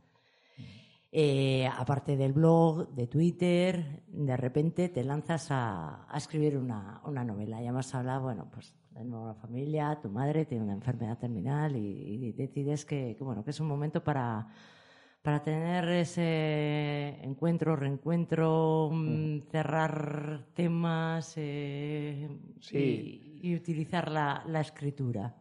[1.10, 7.24] Eh, aparte del blog, de Twitter, de repente te lanzas a, a escribir una, una
[7.24, 7.62] novela.
[7.62, 11.76] Ya hemos hablado, bueno, pues de nuevo la familia, tu madre tiene una enfermedad terminal
[11.76, 14.48] y, y decides que, que, bueno, que es un momento para,
[15.22, 22.28] para tener ese encuentro, reencuentro, mm, cerrar temas eh,
[22.60, 23.38] Sí.
[23.42, 25.34] y, y utilizar la, la escritura.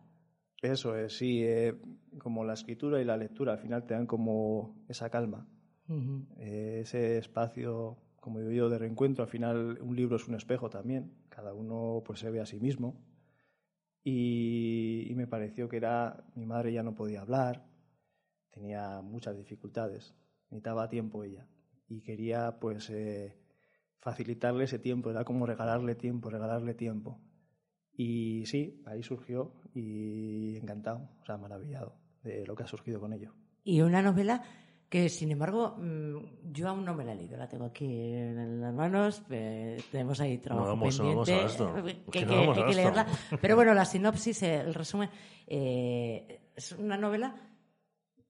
[0.62, 1.76] Eso es, sí, eh,
[2.20, 5.48] como la escritura y la lectura al final te dan como esa calma,
[6.38, 9.24] Eh, ese espacio, como digo yo, de reencuentro.
[9.24, 12.60] Al final un libro es un espejo también, cada uno pues se ve a sí
[12.60, 13.02] mismo.
[14.04, 17.66] Y, y me pareció que era, mi madre ya no podía hablar,
[18.52, 20.16] tenía muchas dificultades,
[20.50, 21.46] necesitaba tiempo ella
[21.88, 23.38] y quería pues eh,
[24.00, 27.20] facilitarle ese tiempo, era como regalarle tiempo, regalarle tiempo.
[27.94, 33.14] Y sí, ahí surgió y encantado, o sea, maravillado de lo que ha surgido con
[33.14, 33.34] ello.
[33.64, 34.44] Y una novela
[34.90, 37.36] que, sin embargo, mm, yo aún no me la he leído.
[37.38, 39.22] La tengo aquí en las manos.
[39.30, 41.44] eh, tenemos ahí trabajo vamos- no vamos pendiente.
[41.44, 41.74] a esto.
[42.12, 43.08] Que Que, no que- vamos hay que leerla.
[43.42, 45.10] Pero bueno, la sinopsis, el resumen,
[45.46, 47.36] eh, es una novela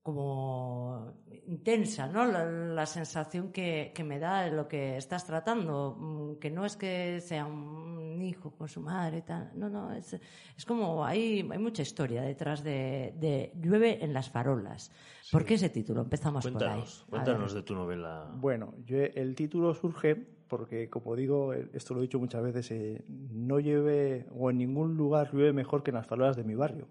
[0.02, 1.13] como
[1.48, 2.26] intensa, ¿no?
[2.26, 6.65] La, la sensación que, que me da de lo que estás tratando, mm, que no
[6.65, 7.96] es que sea un
[8.28, 10.13] hijo con su madre y tal, no, no, es,
[10.56, 14.92] es como hay, hay mucha historia detrás de, de Llueve en las farolas.
[15.32, 16.02] ¿Por qué ese título?
[16.02, 17.24] Empezamos Cuéntanos, por ahí.
[17.26, 18.30] Cuéntanos de tu novela.
[18.36, 20.16] Bueno, yo, el título surge
[20.48, 24.96] porque, como digo, esto lo he dicho muchas veces, eh, no llueve o en ningún
[24.96, 26.88] lugar llueve mejor que en las farolas de mi barrio.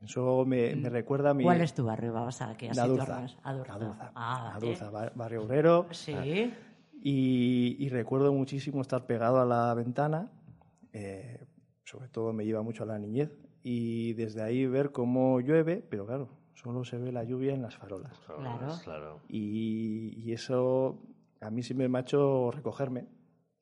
[0.00, 1.44] Eso me, me recuerda a mi...
[1.44, 2.12] ¿Cuál es tu barrio?
[2.12, 3.02] Vamos a que así Adurza.
[3.04, 3.38] situarnos.
[3.44, 3.74] Adurza.
[3.74, 4.12] Adurza.
[4.16, 4.52] Ah.
[4.56, 5.86] Adurza, ba- barrio obrero.
[5.92, 6.52] Sí.
[7.04, 10.30] Y, y recuerdo muchísimo estar pegado a la ventana,
[10.92, 11.44] eh,
[11.84, 16.06] sobre todo me lleva mucho a la niñez, y desde ahí ver cómo llueve, pero
[16.06, 18.18] claro, solo se ve la lluvia en las farolas.
[18.20, 18.78] Claro.
[18.84, 19.20] claro.
[19.28, 21.02] Y, y eso
[21.40, 23.08] a mí siempre me ha hecho recogerme.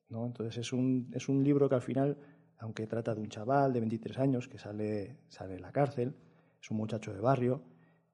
[0.09, 0.25] ¿no?
[0.25, 2.17] Entonces es un, es un libro que al final,
[2.59, 6.15] aunque trata de un chaval de 23 años que sale, sale de la cárcel,
[6.61, 7.63] es un muchacho de barrio,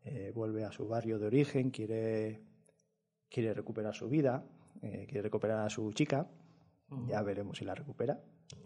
[0.04, 2.44] eh, vuelve a su barrio de origen, quiere,
[3.30, 4.46] quiere recuperar su vida,
[4.82, 6.28] eh, quiere recuperar a su chica,
[7.08, 8.20] ya veremos si la recupera.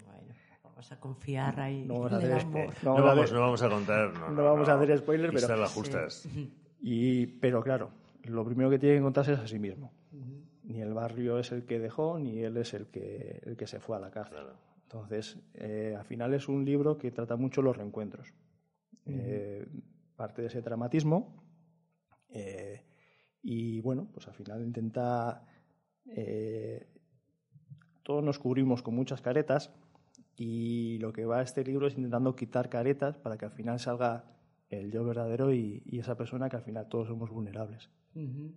[0.05, 3.61] Bueno, vamos a confiar ahí No vamos a hacer este- No, no vamos no vamos
[3.63, 4.13] a contar.
[4.13, 6.27] No, no vamos a hacer spoiler, pero- las justas.
[6.83, 7.91] Y, pero claro,
[8.23, 9.91] lo primero que tiene que encontrarse es a sí mismo.
[10.63, 13.79] Ni el barrio es el que dejó, ni él es el que, el que se
[13.79, 14.37] fue a la cárcel.
[14.37, 14.53] Claro.
[14.83, 18.33] Entonces, eh, al final es un libro que trata mucho los reencuentros.
[19.05, 19.67] Eh,
[20.15, 21.35] parte de ese dramatismo.
[22.29, 22.83] eh,
[23.43, 25.45] y bueno, pues al final intenta.
[26.15, 26.87] Eh,
[28.03, 29.71] todos nos cubrimos con muchas caretas
[30.35, 33.79] y lo que va a este libro es intentando quitar caretas para que al final
[33.79, 34.25] salga
[34.69, 37.89] el yo verdadero y, y esa persona que al final todos somos vulnerables.
[38.15, 38.51] Ujú.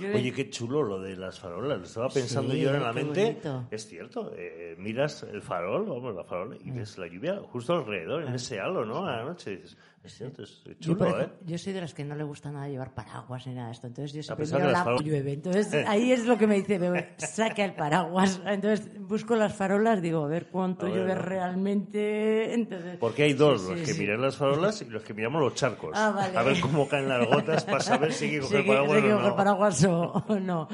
[0.00, 1.78] Yo- Oye, qué chulo lo de las farolas.
[1.78, 3.24] Lo estaba pensando Sí, yo en la mente.
[3.26, 3.68] bonito.
[3.70, 4.32] Es cierto.
[4.36, 8.58] eh, miras el farol, vamos, la farola, y ves la lluvia justo alrededor, en ese
[8.58, 9.06] halo, ¿no?
[9.06, 9.52] A la noche.
[9.56, 11.10] Dices, es cierto, es yo, chulo, ¿eh?
[11.10, 13.72] ejemplo, yo soy de las que no le gusta nada llevar paraguas ni nada de
[13.72, 13.86] esto.
[13.86, 15.04] Entonces yo siempre miro la las farolas.
[15.04, 15.32] llueve.
[15.32, 15.84] Entonces Eh.
[15.88, 18.40] ahí es lo que me dice, bebé, saca el paraguas.
[18.46, 21.22] Entonces busco las farolas, digo, a ver cuánto A ver, llueve ¿no?
[21.22, 22.54] realmente.
[22.54, 24.00] Entonces, Porque hay dos, Sí, los sí, que sí.
[24.00, 25.92] miran las farolas y los que miramos los charcos.
[25.94, 26.36] Ah, vale.
[26.36, 29.12] A ver cómo caen las gotas para saber si hay que coger paraguas sí que
[29.12, 29.36] o coger no.
[29.36, 30.68] paraguas o, o no.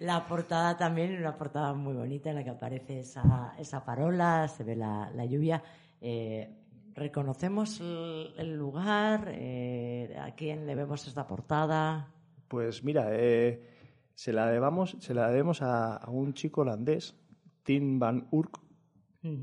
[0.00, 4.62] La portada también, una portada muy bonita en la que aparece esa, esa parola, se
[4.62, 5.62] ve la, la lluvia.
[6.02, 6.50] Eh,
[6.96, 9.28] ¿Reconocemos el, lugar?
[9.32, 12.08] Eh, ¿A quién le vemos esta portada?
[12.48, 13.60] Pues mira, eh,
[14.14, 17.14] se, la debamos, se la debemos a, a un chico holandés,
[17.62, 18.60] Tim Van Urk,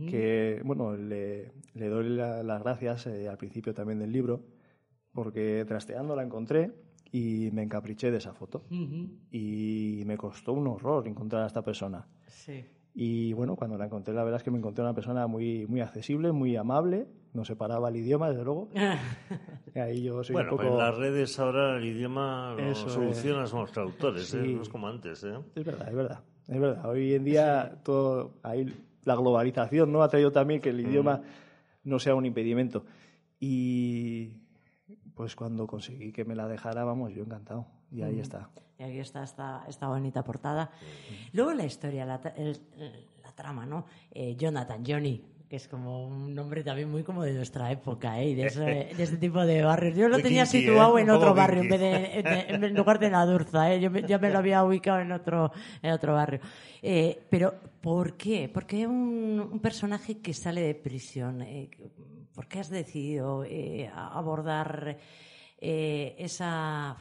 [0.09, 4.45] que, bueno, le, le doy la- las gracias eh, al principio también del libro,
[5.11, 6.71] porque trasteando la encontré
[7.11, 8.63] y me encapriché de esa foto.
[9.29, 12.07] Y me costó un horror encontrar a esta persona.
[12.27, 12.63] Sí.
[12.93, 15.81] Y bueno, cuando la encontré, la verdad es que me encontré una persona muy, muy
[15.81, 18.69] accesible, muy amable, no se paraba el idioma, desde luego.
[19.75, 20.79] Y ahí yo soy Bueno, un pues poco...
[20.79, 22.93] en las redes ahora el idioma lo Eso es.
[22.93, 24.41] solucionan los traductores, ¿eh?
[24.43, 24.53] Sí.
[24.55, 25.23] no es como antes.
[25.23, 25.33] ¿eh?
[25.55, 26.19] Es verdad, es verdad.
[26.47, 26.85] Es verdad.
[26.89, 28.65] Hoy en día todo ahí
[29.03, 31.21] la globalización no ha traído también que el idioma
[31.83, 32.85] no sea un impedimento.
[33.39, 34.37] Y
[35.15, 37.65] pues cuando conseguí que me la dejara, vamos, yo encantado.
[37.91, 38.49] Y ahí está.
[38.79, 40.71] Y aquí está esta, esta bonita portada.
[41.33, 42.59] Luego la historia, la, el-
[43.23, 43.85] la trama, ¿no?
[44.11, 48.29] Eh, Jonathan, Johnny, que es como un nombre también muy como de nuestra época, ¿eh?
[48.29, 48.59] Y de, ese,
[48.97, 49.95] de este tipo de barrios.
[49.95, 51.03] Yo lo Muy tenía kinky, situado ¿eh?
[51.03, 53.79] en otro barrio, en, vez de, en, lugar de la Durza, ¿eh?
[53.79, 55.51] Yo me- ya me lo había ubicado en otro,
[55.83, 56.39] en otro barrio.
[56.81, 58.49] Eh, pero, ¿por qué?
[58.49, 61.43] ¿Por qué un, un personaje que sale de prisión?
[61.43, 61.69] Eh,
[62.33, 64.97] ¿Por qué has decidido eh, abordar
[65.63, 66.97] eh, esa,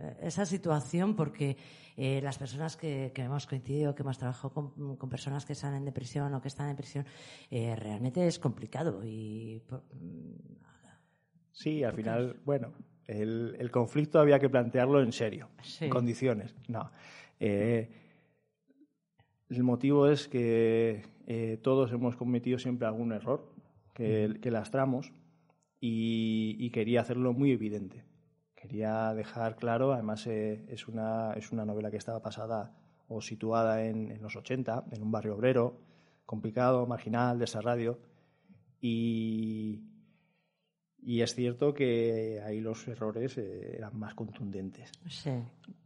[0.00, 1.14] eh, esa situación?
[1.14, 1.56] Porque
[1.96, 5.84] eh, las personas que, que hemos coincidido, que hemos trabajado con, con personas que salen
[5.84, 7.04] de prisión o que están en prisión,
[7.50, 9.82] eh, realmente es complicado y por-
[11.52, 12.72] Sí, al final, bueno,
[13.06, 15.84] el, el conflicto había que plantearlo en serio, Sí.
[15.86, 16.54] en condiciones.
[16.68, 16.90] No.
[17.40, 17.90] Eh,
[19.50, 23.52] el motivo es que eh, todos hemos cometido siempre algún error
[23.94, 25.12] que, que lastramos
[25.80, 28.04] y, y quería hacerlo muy evidente.
[28.54, 32.74] Quería dejar claro, además eh, es, una, es una novela que estaba pasada
[33.08, 35.80] o situada en, en los 80, en un barrio obrero,
[36.26, 37.98] complicado, marginal, de esa radio.
[38.80, 39.82] Y,
[41.00, 44.90] y es cierto que ahí los errores eh, eran más contundentes.
[45.08, 45.30] sí.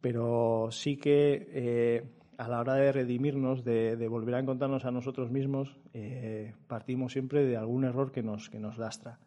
[0.00, 4.90] Pero sí que eh, a la hora de redimirnos, de, de volver a encontrarnos a
[4.90, 9.20] nosotros mismos, eh, partimos siempre de algún error que nos, que nos lastra.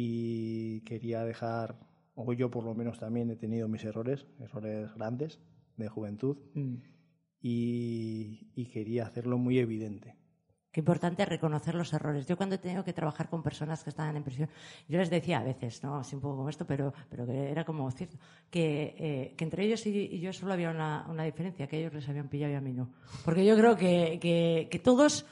[0.00, 1.74] Y quería dejar,
[2.14, 5.40] o yo por lo menos también he tenido mis errores, errores grandes
[5.76, 6.76] de juventud, Mm.
[7.40, 10.14] y, y quería hacerlo muy evidente.
[10.70, 12.26] Qué importante reconocer los errores.
[12.26, 14.48] Yo cuando he tenido que trabajar con personas que estaban en prisión,
[14.86, 15.96] yo les decía a veces, ¿no?
[15.96, 18.18] Así un poco como esto, pero, pero que era como cierto,
[18.50, 21.92] que, eh, que entre ellos y, y yo solo había una, una diferencia, que ellos
[21.94, 22.92] les habían pillado y a mí no.
[23.24, 25.26] Porque yo creo que, que, que todos,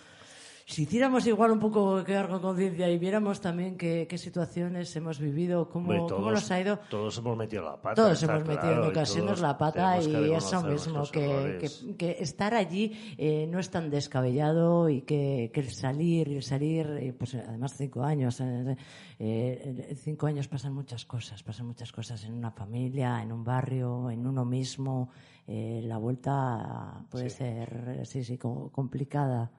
[0.69, 5.21] si hiciéramos igual un poco que cargo conciencia y viéramos también qué, qué situaciones hemos
[5.21, 7.95] vivido, cómo, Hombre, cómo nos ha ido, Todos hemos metido la pata.
[7.95, 12.53] todos hemos metido en y ocasiones la pata y eso mismo, que, que- que estar
[12.53, 17.37] allí eh, no es tan descabellado y que, que el salir, el salir, eh, pues
[17.37, 18.77] además cinco años, eh,
[19.21, 24.11] eh, cinco años pasan muchas cosas, pasan muchas cosas en una familia, en un barrio,
[24.11, 25.11] en uno mismo,
[25.47, 29.53] eh, la vuelta puede ser, sí, sí, complicada,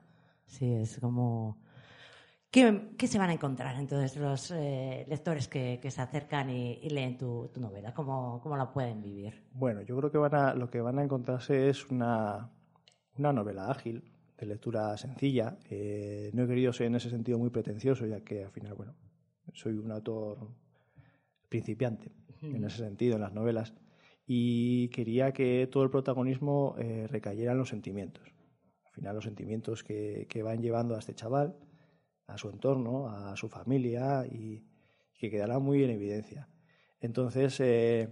[0.48, 1.60] sí, es como...
[2.50, 6.80] ¿Qué, qué se van a encontrar entonces los eh, lectores que, que se acercan y,
[6.82, 7.94] y leen tu, tu novela?
[7.94, 9.44] ¿Cómo, ¿Cómo la pueden vivir?
[9.52, 12.50] Bueno, yo creo que van a, lo que van a encontrarse es una,
[13.18, 14.04] una novela ágil,
[14.38, 15.58] de lectura sencilla.
[15.70, 18.96] Eh, no he querido ser en ese sentido muy pretencioso, ya que al final, bueno,
[19.54, 20.48] soy un autor
[21.50, 23.74] principiante en ese sentido, en las novelas.
[24.26, 28.24] Y quería que todo el protagonismo eh, recayera en los sentimientos.
[28.98, 31.56] Al final, los sentimientos que, que van llevando a este chaval,
[32.26, 34.66] a su entorno, a su familia, y
[35.14, 36.50] que quedará muy en evidencia.
[37.00, 38.10] Entonces, eh,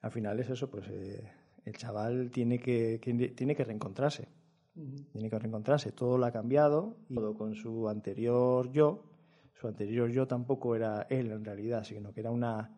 [0.00, 1.30] al final es eso, pues eh,
[1.64, 4.26] el chaval tiene que, que- tiene que reencontrarse.
[5.12, 5.92] Tiene que reencontrarse.
[5.92, 9.04] Todo lo ha cambiado y todo con su anterior yo.
[9.54, 12.76] Su anterior yo tampoco era él en realidad, sino que era una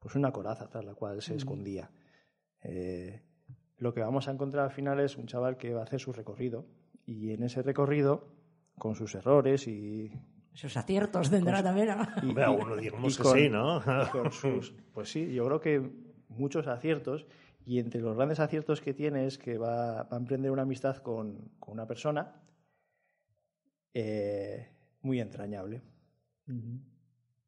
[0.00, 1.90] pues una coraza tras la cual se escondía.
[2.60, 3.22] Eh,
[3.78, 6.12] lo que vamos a encontrar al final es un chaval que va a hacer su
[6.12, 6.66] recorrido
[7.06, 8.28] y en ese recorrido,
[8.78, 10.10] con sus errores y,
[10.52, 11.88] Sus aciertos tendrá también.
[11.88, 12.06] ¿no?
[12.22, 13.78] y- Hombre, digamos y que sí, ¿no?
[13.80, 15.90] y con sus- pues sí, yo creo que
[16.28, 17.26] muchos aciertos
[17.66, 20.96] y entre los grandes aciertos que tiene es que va, va a emprender una amistad
[20.98, 22.40] con, con una persona
[23.94, 24.68] eh,
[25.02, 25.82] muy entrañable.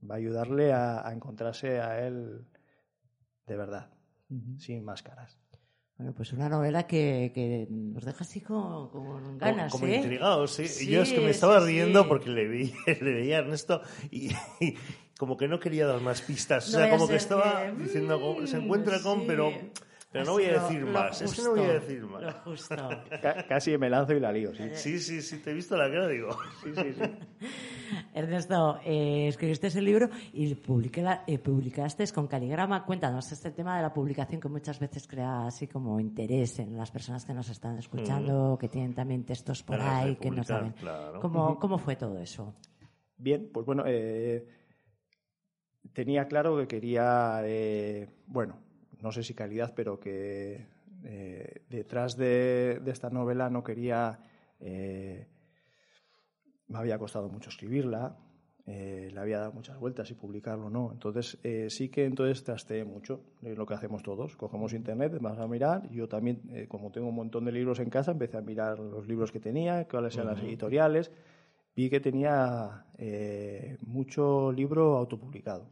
[0.08, 2.46] Va a ayudarle a, a encontrarse a él
[3.46, 3.90] de verdad,
[4.58, 5.38] sin máscaras.
[5.98, 9.96] Bueno, pues una novela que, que nos deja así con, con ganas, como ¿eh?
[9.96, 10.68] intrigados, sí.
[10.68, 12.08] Sí, Yo es que me estaba sí, riendo sí.
[12.08, 13.80] porque le veía, le veía a Ernesto
[14.10, 14.30] y,
[14.60, 14.74] y
[15.18, 16.68] como que no quería dar más pistas.
[16.70, 19.50] No o sea, como que estaba que, diciendo, como, se mm, encuentra con, pero,
[20.12, 21.22] pero no voy a decir lo más.
[21.22, 22.22] Es que no voy a decir más.
[22.22, 22.76] Lo justo.
[23.22, 24.64] Ca- casi me lanzo y la lío, sí.
[24.74, 26.36] Sí, sí, sí, te he visto la cara, digo.
[26.62, 27.46] Sí, sí, sí.
[28.14, 32.84] Ernesto, eh, escribiste ese libro y eh, publicaste con caligrama.
[32.84, 36.90] Cuéntanos este tema de la publicación que muchas veces crea así como interés en las
[36.90, 40.72] personas que nos están escuchando, que tienen también textos por ahí que no saben.
[40.72, 41.20] claro.
[41.20, 42.54] ¿Cómo, ¿Cómo fue todo eso?
[43.16, 44.46] Bien, pues bueno, eh,
[45.92, 48.58] tenía claro que quería, eh, bueno,
[49.00, 50.66] no sé si calidad, pero que
[51.04, 54.18] eh, detrás de, de esta novela no quería...
[54.60, 55.26] eh,
[56.68, 58.16] me había costado mucho escribirla,
[58.68, 60.90] eh, le había dado muchas vueltas y publicarlo no.
[60.92, 64.36] Entonces eh, sí que entonces trasteé mucho, es lo que hacemos todos.
[64.36, 65.88] Cogemos internet, vas a mirar.
[65.90, 69.06] Yo también, eh, como tengo un montón de libros en casa, empecé a mirar los
[69.06, 71.12] libros que tenía, cuáles eran las editoriales.
[71.76, 75.70] Vi que tenía eh, mucho libro autopublicado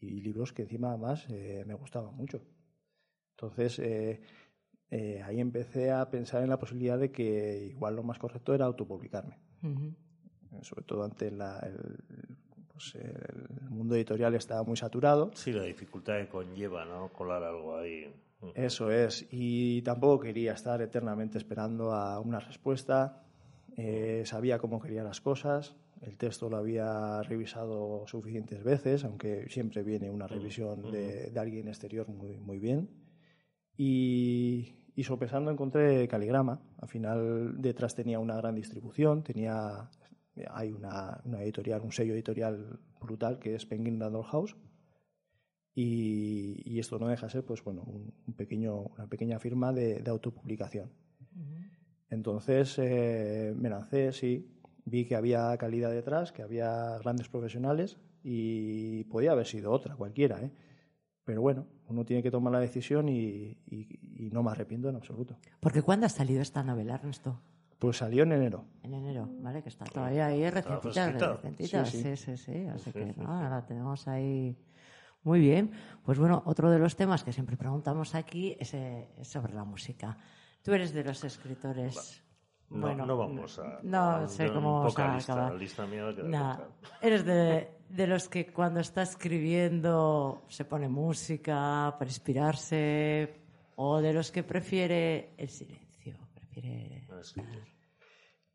[0.00, 2.40] y libros que encima además me gustaban mucho.
[3.32, 8.66] Entonces ahí empecé a pensar en la posibilidad de que igual lo más correcto era
[8.66, 9.49] autopublicarme
[10.62, 11.96] Sobre todo ante la- el,
[12.72, 15.30] pues, el mundo editorial estaba muy saturado.
[15.34, 17.12] Sí, la dificultad que conlleva, ¿no?
[17.12, 18.12] Colar algo ahí.
[18.54, 23.22] Eso es, y tampoco quería estar eternamente esperando a una respuesta.
[23.76, 29.82] Eh, sabía cómo quería las cosas, el texto lo había revisado suficientes veces, aunque siempre
[29.82, 32.88] viene una revisión de, de alguien exterior muy, muy bien.
[33.76, 36.60] Y, y sopesando encontré Caligrama.
[36.78, 39.88] Al final detrás tenía una gran distribución, tenía
[40.50, 44.56] hay una, una editorial, un sello editorial brutal que es Penguin Random House.
[45.74, 49.72] Y, y esto no deja de ser pues, bueno, un, un pequeño, una pequeña firma
[49.72, 50.90] de, de autopublicación.
[52.10, 54.50] Entonces eh, me lancé, sí,
[54.84, 60.42] vi que había calidad detrás, que había grandes profesionales y podía haber sido otra, cualquiera.
[60.42, 60.50] ¿eh?
[61.30, 64.96] Pero bueno, uno tiene que tomar la decisión y, y- y no me arrepiento en
[64.96, 65.36] absoluto.
[65.60, 67.40] Porque ¿cuándo ha salido esta novela, Ernesto?
[67.78, 68.64] Pues salió en enero.
[68.82, 69.62] En enero, ¿vale?
[69.62, 71.32] Que está todavía ahí recentita, fresquita.
[71.34, 71.84] recentita.
[71.84, 72.36] Sí, Sí, sí.
[72.36, 72.66] sí, sí.
[72.66, 74.56] Así que no, la tenemos ahí
[75.22, 75.70] muy bien.
[76.04, 79.62] Pues bueno, otro de los temas que siempre preguntamos aquí es, eh, es sobre la
[79.62, 80.18] música.
[80.62, 82.24] Tú eres de los escritores...
[82.70, 83.80] No, bueno, no vamos a.
[83.82, 85.52] No sé cómo vamos a vocalista, acabar.
[85.54, 86.98] La lista mía Nah, corta.
[87.02, 93.34] eres de, de los que cuando está escribiendo se pone música para inspirarse
[93.76, 97.06] o de los que prefiere el silencio, prefiere...
[97.08, 97.42] No, es que-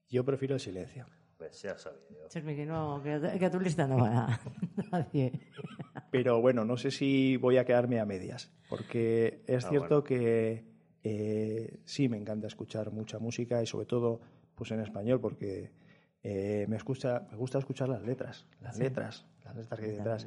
[0.10, 1.06] Yo prefiero el silencio.
[1.38, 2.28] Pues ya sabía.
[2.30, 4.40] Chermi, que, no, que, que a tu lista no va a
[4.92, 5.52] nadie.
[6.10, 10.04] Pero bueno, no sé si voy a quedarme a medias, porque es Ah, cierto bueno.
[10.06, 10.75] que
[11.08, 14.22] eh, sí me encanta escuchar mucha música y sobre todo
[14.56, 15.72] pues en español, porque
[16.24, 20.24] eh, me, escucha, me gusta escuchar las letras, las letras, las letras que hay detrás.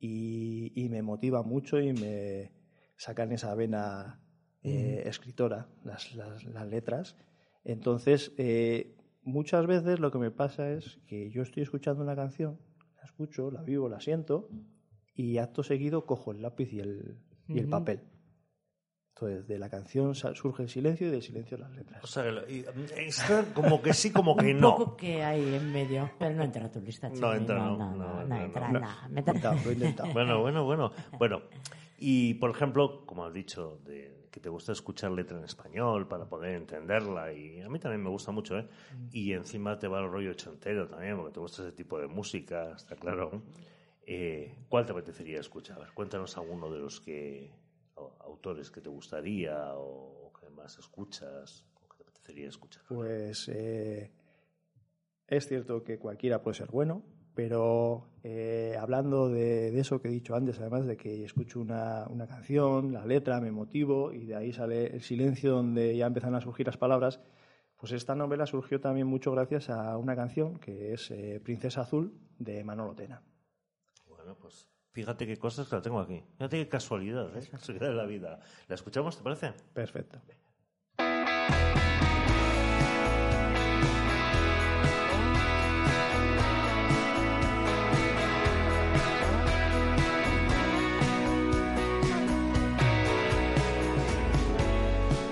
[0.00, 2.50] Y, y me motiva mucho y me
[2.96, 4.20] sacan esa vena
[4.64, 7.16] eh, escritora, las, las- las letras.
[7.64, 8.32] Entonces,
[9.22, 12.58] muchas veces lo que me pasa es que yo estoy escuchando una canción,
[12.96, 14.48] la escucho, la vivo, la siento,
[15.14, 18.00] y acto seguido cojo el lápiz y el, y el papel.
[19.14, 22.02] Entonces, de la canción surge el silencio y del silencio las letras.
[22.02, 24.74] O sea, mm, está como que sí, como que Un no.
[24.74, 27.08] poco que hay en medio, pero no entra a tu lista.
[27.10, 28.80] No Chermi, entra, no, no, no, no, no, entra, no.
[28.80, 28.88] no.
[29.10, 30.12] Lo intentado, lo he intentado.
[30.12, 30.92] Bueno, bueno, bueno.
[31.18, 31.42] Bueno,
[31.98, 36.24] y por ejemplo, como has dicho, de que te gusta escuchar letra en español para
[36.24, 38.66] poder entenderla, y a mí también me gusta mucho, ¿eh?
[39.12, 42.72] Y encima te va el rollo ochentero también, porque te gusta ese tipo de música,
[42.74, 43.42] está claro.
[44.06, 45.92] Eh, ¿Cuál te apetecería escuchar?
[45.94, 47.52] Cuéntanos alguno de los que
[48.42, 52.82] autores que te gustaría o que más escuchas o que te apetecería escuchar.
[52.88, 54.10] Pues eh,
[55.28, 57.04] es cierto que cualquiera puede ser bueno,
[57.36, 62.08] pero eh, hablando de, de eso que he dicho antes, además de que escucho una,
[62.08, 66.34] una canción, la letra, me motivo y de ahí sale el silencio donde ya empiezan
[66.34, 67.20] a surgir las palabras,
[67.76, 72.12] pues esta novela surgió también mucho gracias a una canción que es eh, Princesa Azul
[72.40, 73.22] de Manolo Tena.
[74.08, 76.22] Bueno, pues fíjate qué cosas que la tengo aquí.
[76.36, 77.48] Fíjate qué casualidad, ¿eh?
[77.50, 78.40] Casualidad de la vida.
[78.68, 79.52] ¿La escuchamos, te parece?
[79.72, 80.18] Perfecto.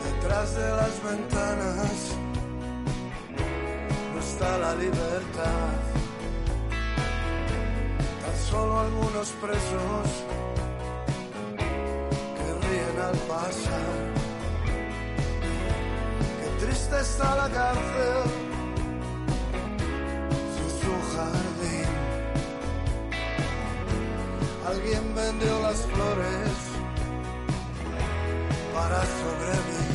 [0.04, 2.16] Detrás de las ventanas
[4.14, 5.89] no está la libertad.
[8.50, 10.06] Solo algunos presos
[12.36, 13.94] que ríen al pasar.
[16.40, 18.22] Qué triste está la cárcel
[20.54, 21.90] sin su jardín.
[24.66, 26.52] Alguien vendió las flores
[28.74, 29.89] para sobrevivir.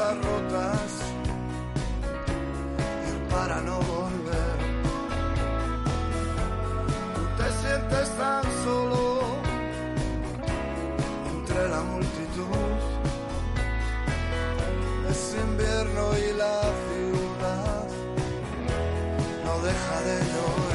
[0.00, 0.92] Promesas rotas,
[3.08, 4.58] ir para no volver.
[7.14, 9.20] Tú te sientes tan solo
[11.32, 12.78] entre la multitud.
[15.10, 17.86] Es invierno y la ciudad
[19.44, 20.69] no deja de llorar.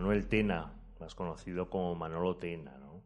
[0.00, 3.02] Manuel Tena, más conocido como Manolo Tena, ¿no?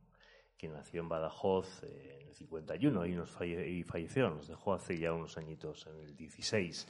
[0.56, 4.74] quien nació en Badajoz eh, en el 51 y, nos falle- y falleció, nos dejó
[4.74, 6.86] hace ya unos añitos, en el 16.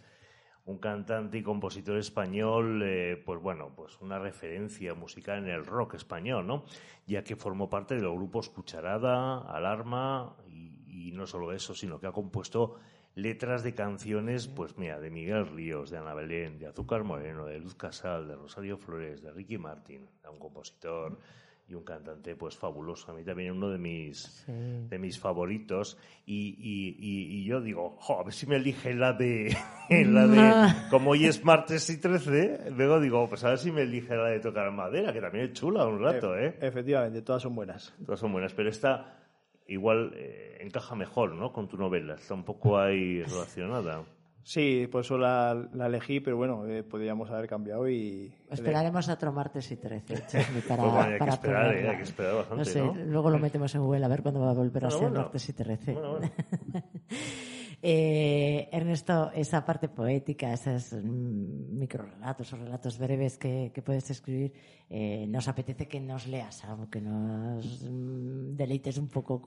[0.66, 5.94] Un cantante y compositor español, eh, pues bueno, pues una referencia musical en el rock
[5.94, 6.66] español, ¿no?
[7.07, 11.98] Ya que formó parte de los grupos Cucharada, Alarma y, y no solo eso, sino
[11.98, 12.74] que ha compuesto
[13.14, 17.58] letras de canciones, pues mira, de Miguel Ríos, de Ana Belén, de Azúcar Moreno, de
[17.60, 21.18] Luz Casal, de Rosario Flores, de Ricky Martin, un compositor
[21.66, 23.10] y un cantante pues fabuloso.
[23.10, 24.52] A mí también uno de mis, Sí.
[24.52, 25.96] de mis favoritos.
[26.26, 29.56] Y, y- y- y yo digo, jo, a ver si me elige la de,
[29.90, 33.82] la de, como hoy es martes y 13, luego digo, pues a ver si me
[33.82, 36.54] elige la de tocar madera, que también es chula un rato, ¿eh?
[36.60, 37.94] Efectivamente, todas son buenas.
[38.04, 39.23] Todas son buenas, pero esta
[39.66, 41.52] igual eh, encaja mejor, ¿no?
[41.52, 44.04] Con tu novela, está un poco ahí relacionada.
[44.44, 48.30] Sí, por eso la, la elegí, pero bueno, eh, podríamos haber cambiado y...
[48.50, 51.88] Esperaremos otro martes y 13, Chesney, para, Pues bueno, hay que esperar, ¿eh?
[51.88, 52.94] hay que esperar bastante, No sé, ¿no?
[53.06, 55.20] luego lo metemos en Google a ver cuándo va a volver a ser bueno.
[55.22, 55.96] martes y 13.
[57.87, 64.55] Eh, Ernesto, esa parte poética, esos microrelatos o relatos breves que, puedes escribir,
[64.89, 69.43] eh, nos apetece que nos leas algo, que nos mm, deleites un poco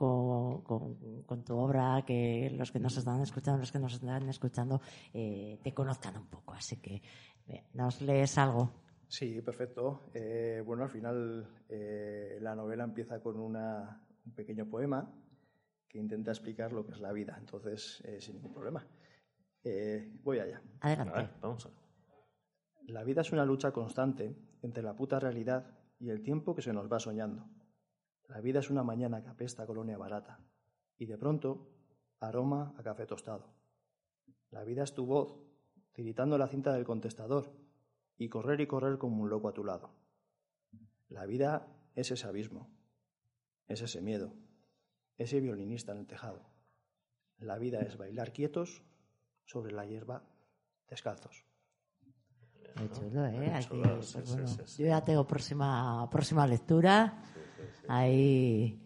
[1.26, 4.82] con tu obra, que los que nos están escuchando, los que nos están escuchando,
[5.16, 6.54] eh, te conozcan un poco.
[6.54, 7.02] Así que,
[7.48, 8.70] eh, ¿nos lees algo?
[9.08, 10.12] Sí, perfecto.
[10.14, 15.10] Eh, bueno, al final eh, la novela empieza con una- un pequeño poema
[15.88, 18.86] que intenta explicar lo que es la vida, entonces eh, sin ningún problema.
[19.64, 20.62] Eh, voy allá.
[20.82, 21.14] Adelante.
[21.14, 21.78] Vale, vamos a ver.
[22.88, 26.74] La vida es una lucha constante entre la puta realidad y el tiempo que se
[26.74, 27.50] nos va soñando.
[28.28, 30.40] La vida es una mañana que apesta a colonia barata
[30.98, 31.70] y de pronto
[32.20, 33.54] aroma a café tostado.
[34.52, 35.38] La vida es tu voz
[35.94, 37.52] tiritando la cinta del contestador
[38.18, 39.92] y correr y correr como un loco a tu lado.
[41.10, 42.70] La vida es ese abismo,
[43.68, 44.34] es ese miedo,
[45.18, 46.42] ese violinista en el tejado.
[47.40, 48.84] La vida es bailar quietos
[49.46, 50.24] sobre la hierba
[50.90, 51.46] descalzos.
[52.76, 53.32] Muy chulo, ¿eh?
[53.32, 54.84] Muy Aquí, chulo, pues, sí, sí, bueno, sí, sí.
[54.84, 57.24] Yo ya tengo próxima, próxima lectura.
[57.88, 58.84] Ahí.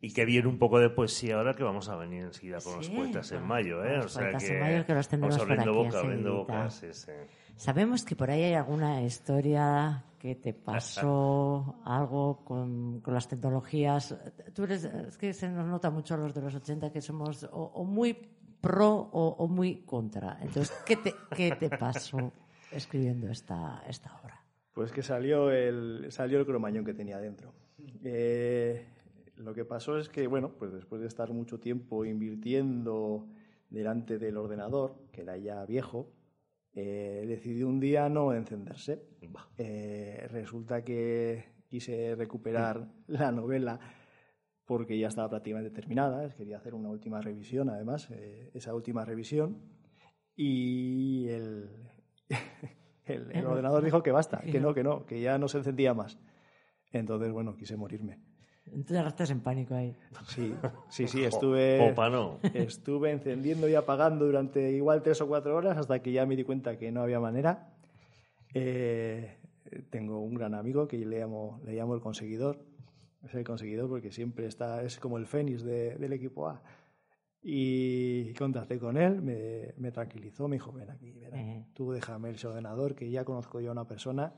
[0.00, 2.88] Y que viene un poco de poesía ahora que vamos a venir enseguida con los
[2.90, 3.96] poetas en mayo, ¿eh?
[3.96, 6.30] los O sea que, en mayo que los tendremos vamos por abriendo aquí boca, abriendo
[6.40, 6.58] enseguidita.
[6.58, 7.12] boca, sí, sí.
[7.56, 14.16] Sabemos que por ahí hay alguna historia que te pasó, algo con, con las tecnologías.
[14.54, 17.44] Tú eres, es que se nos nota mucho a los de los 80 que somos
[17.44, 18.14] o, o muy
[18.60, 20.38] pro o, o muy contra.
[20.40, 22.32] Entonces, ¿qué te, qué te pasó
[22.72, 24.42] escribiendo esta, esta obra?
[24.72, 27.52] Pues que salió el, salió el cromañón que tenía dentro.
[28.04, 28.86] Eh,
[29.36, 33.26] lo que pasó es que, bueno, pues después de estar mucho tiempo invirtiendo
[33.70, 36.10] delante del ordenador, que era ya viejo,
[36.76, 39.02] eh, decidí un día no encenderse.
[39.56, 43.80] Eh, resulta que quise recuperar la novela
[44.66, 49.62] porque ya estaba prácticamente terminada, quería hacer una última revisión, además, eh, esa última revisión,
[50.34, 51.70] y el,
[53.04, 55.94] el, el ordenador dijo que basta, que no, que no, que ya no se encendía
[55.94, 56.18] más.
[56.90, 58.18] Entonces, bueno, quise morirme.
[58.72, 59.94] Entonces estás en pánico ahí.
[60.26, 60.54] Sí,
[60.88, 62.38] sí, sí, estuve, Opa, no.
[62.52, 66.44] estuve encendiendo y apagando durante igual tres o cuatro horas hasta que ya me di
[66.44, 67.72] cuenta que no había manera.
[68.54, 69.36] Eh,
[69.90, 72.58] tengo un gran amigo que le llamo, le llamo el conseguidor.
[73.22, 76.62] Es el conseguidor porque siempre está, es como el fénix de- del equipo A.
[77.42, 81.38] Y contacté con él, me, me tranquilizó, me dijo, ven aquí, ven aquí.
[81.50, 81.64] Eh.
[81.74, 84.32] tú déjame el ordenador, que ya conozco yo a una persona.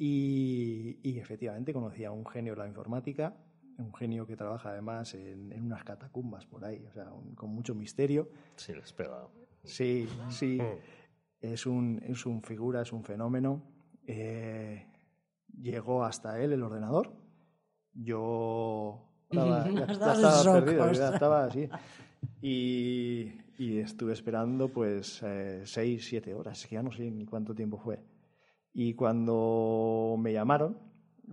[0.00, 3.34] Y, y efectivamente conocí a un genio de la informática,
[3.78, 7.50] un genio que trabaja además en, en unas catacumbas por ahí, o sea, un- con
[7.50, 8.28] mucho misterio.
[8.56, 9.26] Sí, les pega.
[9.64, 10.58] Sí, sí,
[11.40, 13.62] es un, es un figura, es un fenómeno.
[14.06, 14.86] Eh,
[15.60, 17.12] llegó hasta él el ordenador.
[17.92, 21.68] Yo estaba, ya- ya estaba shock, perdido, ya estaba así.
[22.40, 27.54] Y, y estuve esperando pues eh, seis, siete horas, que ya no sé ni cuánto
[27.54, 27.98] tiempo fue.
[28.80, 30.78] Y cuando me llamaron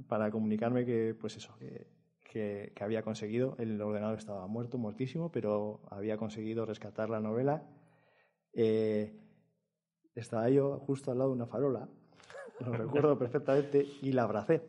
[0.07, 1.85] para comunicarme que, pues eso, que,
[2.23, 7.61] que- que había conseguido, el ordenador estaba muerto, muertísimo, pero había conseguido rescatar la novela,
[8.53, 9.13] eh,
[10.15, 11.87] estaba yo justo al lado de una farola,
[12.61, 14.63] lo recuerdo perfectamente, y la abracé.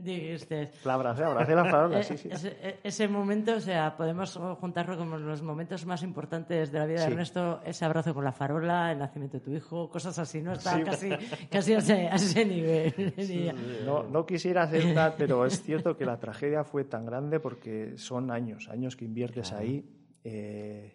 [0.00, 0.70] Dijiste.
[0.84, 2.28] La abracé, abracé la farola, sí, sí.
[2.32, 6.86] Ese, eh, ese momento, o sea, podemos juntarlo como los momentos más importantes de la
[6.86, 7.12] vida de.
[7.12, 10.52] Ernesto, ese abrazo con la farola, el nacimiento de tu hijo, cosas así, ¿no?
[10.52, 10.82] Está Sí.
[10.84, 11.10] casi,
[11.50, 13.14] casi a, ese, a ese nivel.
[13.86, 17.96] No, no quisiera hacer tal, pero es cierto que la tragedia fue tan grande porque
[17.96, 19.84] son años, años que inviertes ahí.
[20.24, 20.92] eh,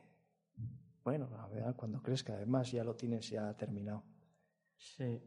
[1.04, 4.04] bueno, a ver, cuando crezca, además ya lo tienes ya terminado.
[4.78, 5.20] Sí.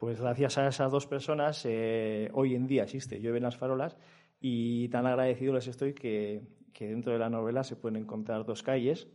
[0.00, 3.98] Pues gracias a esas dos personas, eh, hoy en día existe Llueven las farolas
[4.40, 6.40] y tan agradecido les estoy que,
[6.72, 9.08] que dentro de la novela se pueden encontrar dos calles,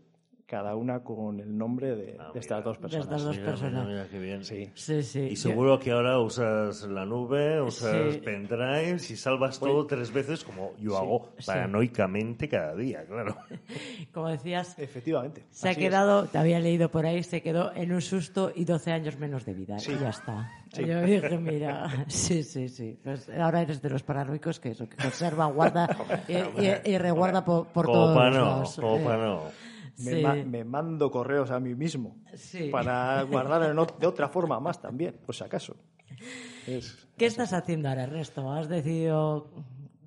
[0.47, 2.65] cada una con el nombre de, Ah, de estas mira.
[2.69, 3.05] dos De personas.
[3.07, 3.85] estas dos Mira, personas.
[3.87, 4.43] mira, mira qué bien.
[4.45, 4.69] Sí.
[4.75, 5.21] Sí, sí.
[5.31, 8.19] Y seguro que ahora usas la nube, usas Sí.
[8.19, 11.47] pendrives y salvas todo tres veces como yo hago Sí.
[11.47, 13.35] paranoicamente cada día, claro.
[14.13, 15.45] como decías, Efectivamente.
[15.49, 15.77] se ha es.
[15.77, 19.45] quedado, te había leído por ahí, se quedó en un susto y 12 años menos
[19.45, 19.79] de vida.
[19.79, 19.93] Sí.
[19.93, 20.51] Y ya está.
[20.73, 20.85] Sí.
[20.85, 22.99] Yo dije, mira, sí, sí, sí.
[23.03, 25.87] Pues ahora eres de los paranoicos que eso, que conserva, guarda
[26.27, 28.75] y, y- y reguarda por, por todos no, lados.
[28.79, 29.41] copa Eh, no.
[29.97, 30.21] Me, sí.
[30.21, 32.69] ma- me mando correos a mí mismo Sí.
[32.69, 35.75] para guardar de otra forma más también, por si acaso.
[36.67, 38.51] Es- ¿Qué estás haciendo ahora, Ernesto?
[38.51, 39.49] ¿Has decidido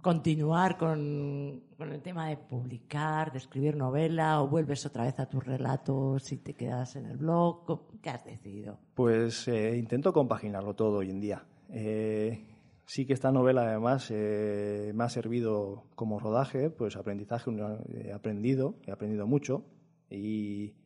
[0.03, 5.27] continuar con, con el tema de publicar, de escribir novela, o vuelves otra vez a
[5.29, 7.81] tus relatos y te quedas en el blog?
[8.03, 8.79] ¿Qué has decidido?
[8.95, 11.45] Pues eh, intento compaginarlo todo hoy en día.
[11.71, 12.45] Eh,
[12.87, 18.13] sí que esta novela además eh, me ha servido como rodaje, pues aprendizaje, una- he
[18.13, 19.65] aprendido, he aprendido mucho
[20.11, 20.77] y,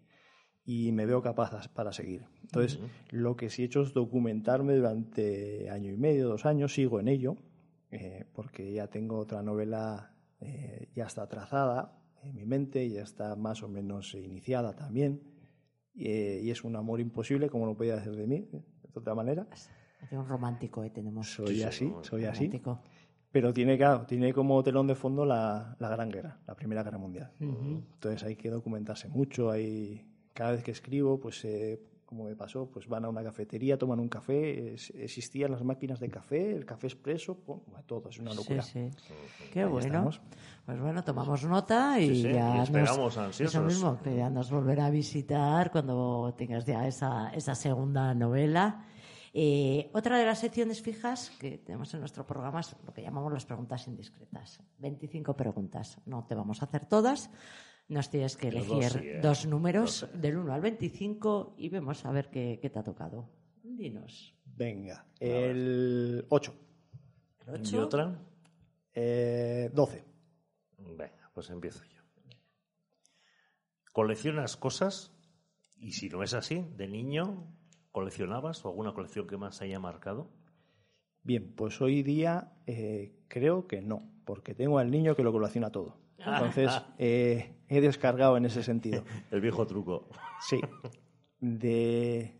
[0.64, 2.25] y me veo capaz para seguir.
[2.43, 7.01] Entonces, lo que sí he hecho es documentarme durante año y medio, dos años, sigo
[7.01, 7.37] en ello,
[7.91, 13.37] eh, porque ya tengo otra novela, eh, ya está trazada en mi mente, ya está
[13.37, 15.23] más o menos iniciada también,
[15.95, 18.62] eh, y es un amor imposible, como no podía hacer de mí, de
[18.95, 19.47] otra manera.
[19.53, 20.91] Es un romántico, ¿eh?
[20.91, 21.33] Tenemos.
[21.33, 22.47] Soy así, soy así.
[22.47, 22.83] romántico.
[23.33, 26.99] Pero tiene, claro, tiene como telón de fondo la, la Gran Guerra, la Primera Guerra
[26.99, 27.30] Mundial.
[27.41, 29.51] Entonces hay que documentarse mucho.
[29.51, 33.78] Hay, cada vez que escribo, pues eh, como me pasó, pues van a una cafetería,
[33.78, 38.18] toman un café, es- existían las máquinas de café, el café expreso, pum, todo, es
[38.18, 38.61] una locura.
[38.61, 39.14] Sí, sí.
[39.51, 39.87] Qué Ahí bueno.
[39.87, 40.20] estamos.
[40.66, 43.55] Pues bueno, tomamos nota y Sí, sí, ya y nos, esperamos ansiosos.
[43.55, 48.85] Eso mismo, que ya nos volverá a visitar cuando tengas ya esa, esa segunda novela.
[49.35, 53.33] Eh, otra de las secciones fijas que tenemos en nuestro programa es lo que llamamos
[53.33, 54.61] las preguntas indiscretas.
[54.78, 55.99] 25 preguntas.
[56.05, 57.30] No te vamos a hacer todas.
[57.89, 59.20] Nos tienes que elegir dos sí, ¿eh?
[59.20, 63.28] dos números del 1 al 25 y vemos a ver qué, qué te ha tocado.
[63.62, 64.35] Dinos.
[64.45, 66.55] Venga, el 8,
[67.47, 67.85] ¿El ¿Y ocho?
[67.85, 68.20] otra?
[68.95, 70.05] eh, 12,
[70.78, 72.03] Venga, pues empiezo yo.
[73.93, 75.12] ¿Coleccionas cosas?
[75.78, 77.47] Y si no es así, de niño,
[77.93, 80.28] ¿coleccionabas o alguna colección que más haya marcado?
[81.22, 85.70] Bien, pues hoy día eh, creo que no, porque tengo al niño que lo colecciona
[85.70, 85.99] todo.
[86.18, 89.05] Entonces, eh, he descargado en ese sentido.
[89.30, 90.09] El viejo truco.
[90.40, 90.61] Sí.
[91.38, 92.38] De.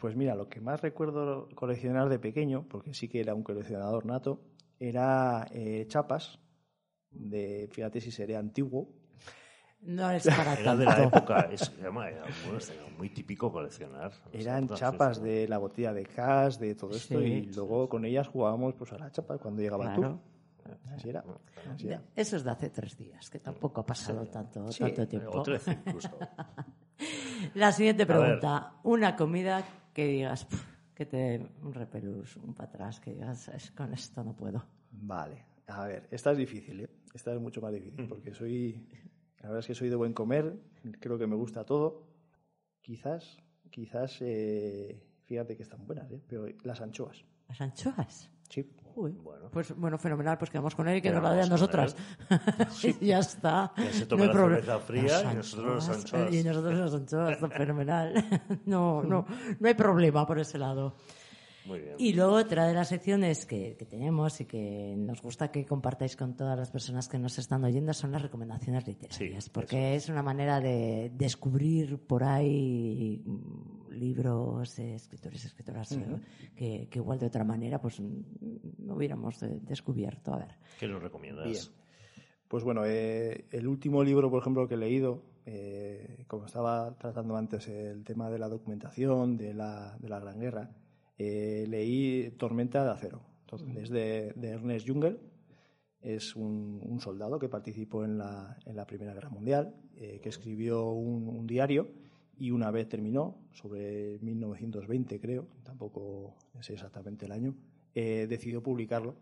[0.00, 4.06] Pues mira, lo que más recuerdo coleccionar de pequeño, porque sí que era un coleccionador
[4.06, 4.40] nato,
[4.78, 6.40] era eh, chapas.
[7.10, 8.88] De, fíjate si sería antiguo.
[9.86, 14.12] No es para Era de la época, es, además, era, bueno, era muy típico coleccionar.
[14.32, 15.24] Eran Entonces, chapas ¿no?
[15.26, 18.92] de la botella de gas, de todo esto, Sí, y luego con ellas jugábamos pues
[18.92, 20.20] a la chapa cuando llegaba el Claro.
[20.64, 20.78] tour.
[20.94, 21.22] Así era.
[21.70, 22.02] así era.
[22.16, 25.42] Eso es de hace tres días, que tampoco ha pasado tanto, Sí, tanto tiempo.
[25.66, 26.18] incluso.
[27.54, 28.74] La siguiente pregunta.
[28.84, 29.62] Una comida
[29.92, 30.46] que digas,
[30.94, 34.64] que te dé un repelús, un para atrás, que digas, "Es- con esto no puedo.
[34.92, 36.88] Vale, a ver, esta es difícil, ¿eh?
[37.12, 38.86] Esta es mucho más difícil, porque soy,
[39.44, 40.56] la verdad es que soy de buen comer,
[41.00, 42.02] creo que me gusta todo.
[42.80, 43.36] Quizás,
[43.70, 46.20] quizás, eh, fíjate que están buenas, ¿eh?
[46.26, 48.30] Pero las anchoas, Las anchoas.
[48.48, 48.66] sí.
[48.96, 49.10] Uy.
[49.10, 49.50] Bueno.
[49.50, 51.94] Pues bueno, fenomenal, pues quedamos con él y que nos la dé a nosotras.
[53.00, 53.70] y ya está.
[53.76, 56.32] Que se tome la cerveza fría Las y nosotros las anchoas.
[56.32, 58.14] Y nosotros las anchoas, fenomenal.
[58.64, 59.26] No, no,
[59.60, 60.94] no hay problema por ese lado.
[61.66, 61.94] Muy bien.
[61.98, 66.16] Y luego otra de las secciones que, que tenemos y que nos gusta que compartáis
[66.16, 70.08] con todas las personas que nos están oyendo son las recomendaciones literarias, Sí, porque es
[70.08, 73.22] una manera de descubrir por ahí
[73.90, 76.04] libros de escritores y escritoras eh,
[76.56, 80.34] que, que igual de otra manera pues no hubiéramos eh, descubierto.
[80.34, 80.56] A ver.
[80.78, 81.46] ¿Qué nos recomiendas?
[81.46, 81.84] Bien.
[82.48, 87.36] Pues bueno, eh, el último libro, por ejemplo, que he leído, eh, como estaba tratando
[87.36, 90.70] antes el tema de la documentación, de la, de la Gran Guerra,
[91.18, 93.22] eh, leí Tormenta de Acero.
[93.40, 95.20] Entonces, es de, de Ernest Jungel,
[96.00, 100.28] es un, un soldado que participó en la, en la Primera Guerra Mundial, eh, que
[100.28, 101.88] escribió un, un diario
[102.36, 107.54] y una vez terminó, sobre 1920 creo, tampoco sé exactamente el año,
[107.94, 109.16] eh, decidió publicarlo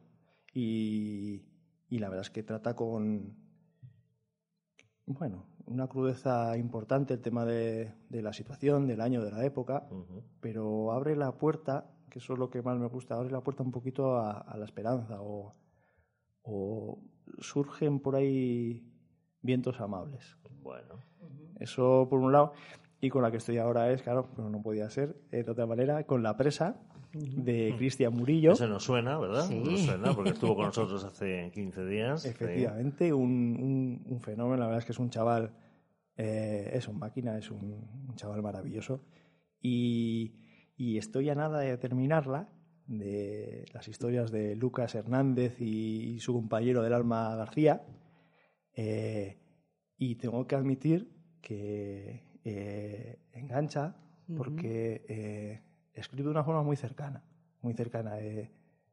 [0.54, 1.42] y,
[1.88, 3.36] y la verdad es que trata con,
[5.06, 9.86] bueno, una crudeza importante el tema de, de la situación, del año, de la época,
[9.90, 10.22] Ujú.
[10.40, 13.62] pero abre la puerta, que eso es lo que más me gusta, abre la puerta
[13.62, 15.54] un poquito a, a la esperanza o,
[16.42, 16.98] o
[17.38, 18.84] surgen por ahí
[19.40, 20.36] vientos amables.
[20.62, 21.00] Bueno.
[21.58, 22.52] Eso por un lado.
[23.00, 25.66] Y con la que estoy ahora es, claro, pero no podía ser eh, de otra
[25.66, 26.76] manera, con La Presa
[27.12, 28.52] de Cristian Murillo.
[28.52, 29.46] Ese nos suena, ¿verdad?
[29.46, 29.58] Sí.
[29.58, 32.24] Nos suena porque estuvo con nosotros hace 15 días.
[32.24, 34.56] Efectivamente, un, un- un fenómeno.
[34.56, 35.54] La verdad es que es un chaval,
[36.16, 37.72] eh, es un máquina, es un,
[38.08, 39.04] un chaval maravilloso.
[39.60, 42.48] Y, y estoy a nada de terminarla,
[42.86, 47.82] de las historias de Lucas Hernández y, su compañero del alma García.
[48.74, 49.38] Eh,
[49.96, 53.96] y tengo que admitir que eh, engancha
[54.36, 55.62] porque eh,
[56.02, 57.24] escribe de una forma muy cercana,
[57.62, 58.18] muy cercana.
[58.20, 58.50] eh,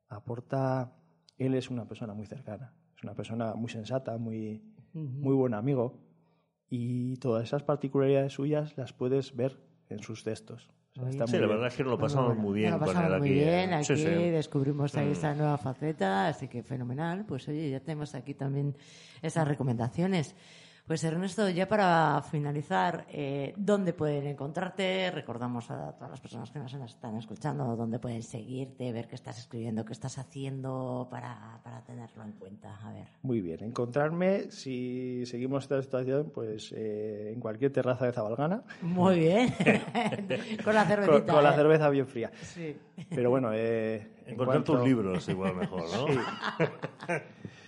[0.08, 0.94] aporta,
[1.38, 6.00] él es una persona muy cercana, es una persona muy sensata, muy, muy buen amigo
[6.70, 10.70] y todas esas particularidades suyas las puedes ver en sus textos.
[10.92, 11.12] O sea, Oye.
[11.12, 11.58] está Sí, muy la bien.
[11.58, 13.38] verdad es que lo pasamos muy bien lo con pasamos él muy aquí.
[13.40, 13.76] bien ¿eh?
[13.76, 14.10] aquí, Sí, sí.
[14.10, 15.12] descubrimos ahí Mm.
[15.12, 17.26] esta nueva faceta, así que fenomenal.
[17.26, 18.76] Pues oye, ya tenemos aquí también
[19.22, 20.36] esas recomendaciones.
[20.90, 25.12] Pues Ernesto, ya para finalizar, eh, ¿dónde pueden encontrarte?
[25.12, 29.38] Recordamos a todas las personas que nos están escuchando, ¿dónde pueden seguirte, ver qué estás
[29.38, 32.76] escribiendo, qué estás haciendo para, para tenerlo en cuenta?
[32.84, 33.08] A ver.
[33.22, 39.20] Muy bien, encontrarme, si seguimos esta situación, pues eh, en cualquier terraza de Zabalgana, Muy
[39.20, 39.54] bien.
[40.66, 41.34] con la con, cervecita.
[41.34, 41.56] con la ¿eh?
[41.56, 42.32] cerveza bien fría.
[42.42, 42.76] Sí.
[43.12, 46.08] Pero bueno, eh, en Encontrar cuanto- tus libros igual mejor, ¿no?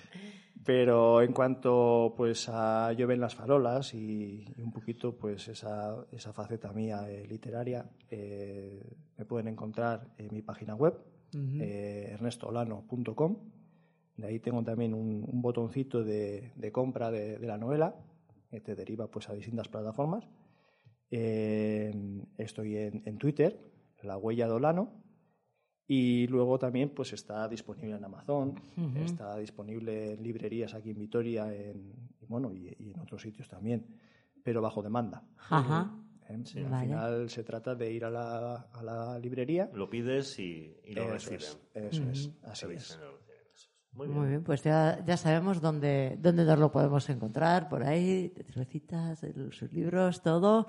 [0.64, 6.34] Pero en cuanto pues a llueven las farolas y, y un poquito pues esa, esa
[6.34, 10.99] faceta mía eh, literaria, eh, me pueden encontrar en mi página web,
[11.34, 13.38] eh, ernestolano.com.
[14.18, 17.95] De ahí tengo también un, un botoncito de, de compra de, de la novela,
[18.51, 20.28] que te deriva pues a distintas plataformas.
[21.09, 21.91] Eh,
[22.38, 23.59] estoy en, en Twitter,
[24.03, 25.01] La Huella de Olano,
[25.94, 28.56] y luego también pues está disponible en Amazon,
[28.96, 33.50] está disponible en librerías aquí en Vitoria en, y bueno, y, y en otros sitios
[33.50, 33.86] también,
[34.42, 35.22] pero bajo demanda.
[35.50, 35.92] Ajá.
[36.30, 36.34] ¿eh?
[36.64, 36.86] Al Vale.
[36.88, 39.70] final se trata de ir a la, a la librería.
[39.74, 41.39] Lo pides y, y lo Eso reciben.
[41.74, 43.00] es, eso es, así es.
[43.92, 44.20] Muy bien.
[44.20, 49.22] Muy bien, pues ya, ya sabemos dónde, dónde nos lo podemos encontrar, por ahí, cervecitas,
[49.24, 50.68] el- sus libros, todo.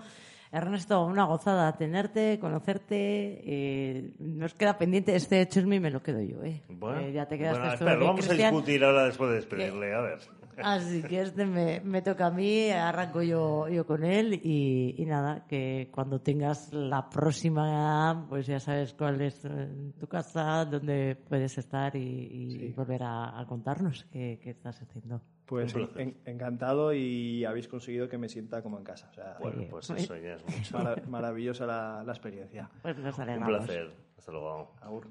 [0.53, 3.41] Ernesto, una gozada tenerte, conocerte.
[3.45, 6.43] eh, nos queda pendiente este chisme y me lo quedo yo.
[6.45, 6.63] ¿eh?
[6.69, 9.95] Bueno, Eh, ya te quedaste bueno, espera, lo vamos a discutir ahora después de despedirle.
[9.95, 10.19] A ver.
[10.63, 15.07] Así que este me, me toca a mí, arranco yo, yo con él y, y
[15.07, 21.17] nada, que cuando tengas la próxima, pues ya sabes cuál es eh, tu casa, dónde
[21.17, 25.23] puedes estar y, y volver a, a contarnos qué, qué estás haciendo.
[25.53, 29.09] Pues Un en- encantado y habéis conseguido que me sienta como en casa.
[29.11, 30.79] O sea, Bueno, pues eso ya es mucho.
[30.79, 32.71] mara- maravillosa la, la experiencia.
[32.81, 33.59] Pues nos Un alegramos.
[33.59, 33.93] placer.
[34.17, 34.75] Hasta luego.
[34.81, 35.09] Agur.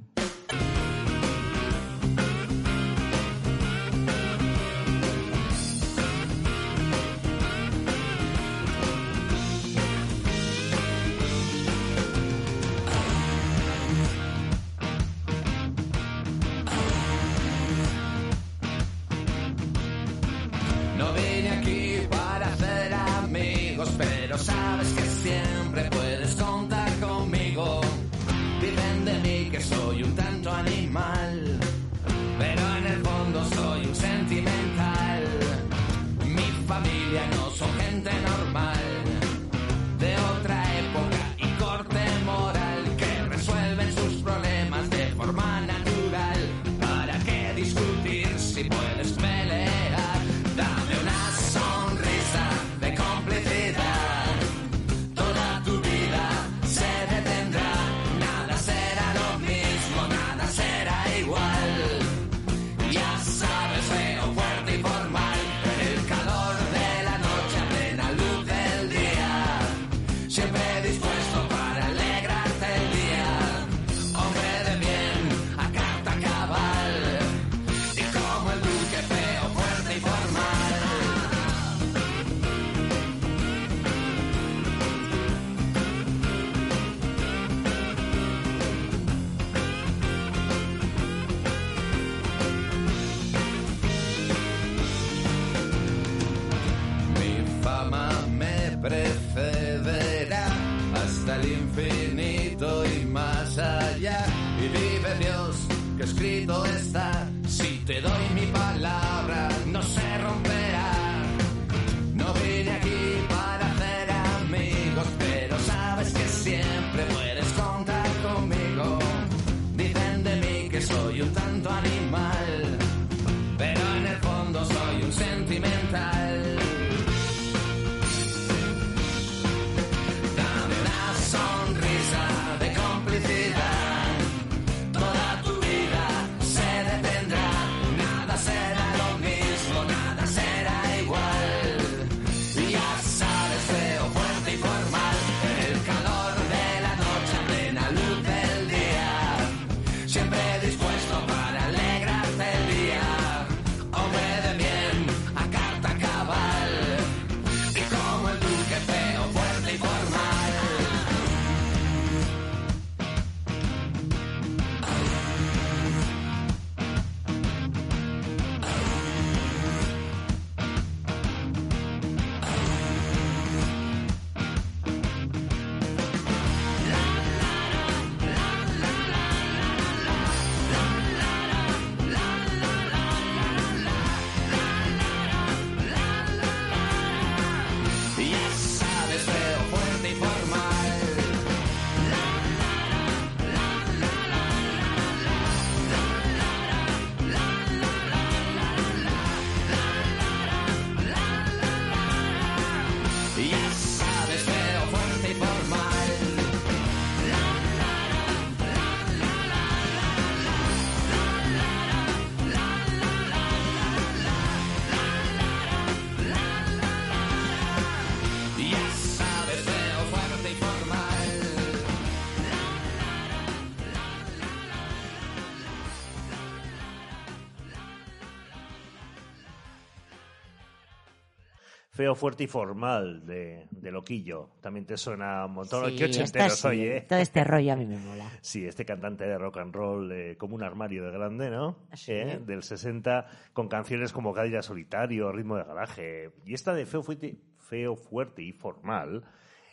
[232.01, 234.49] Feo, fuerte y formal de, de Loquillo.
[234.59, 235.87] También te suena un montón.
[235.91, 237.05] Sí, Qué ochenteros sí, hoy, ¿eh?
[237.07, 238.27] Todo este rollo a mí me mola.
[238.41, 241.77] Sí, este cantante de rock and roll eh, como un armario de grande, ¿no?
[241.93, 242.13] Sí.
[242.13, 246.31] Eh, Del 60, con canciones como Cadilla Solitario, Ritmo de Garaje.
[246.43, 249.23] Y esta de Feo, fuerte, feo fuerte y Formal,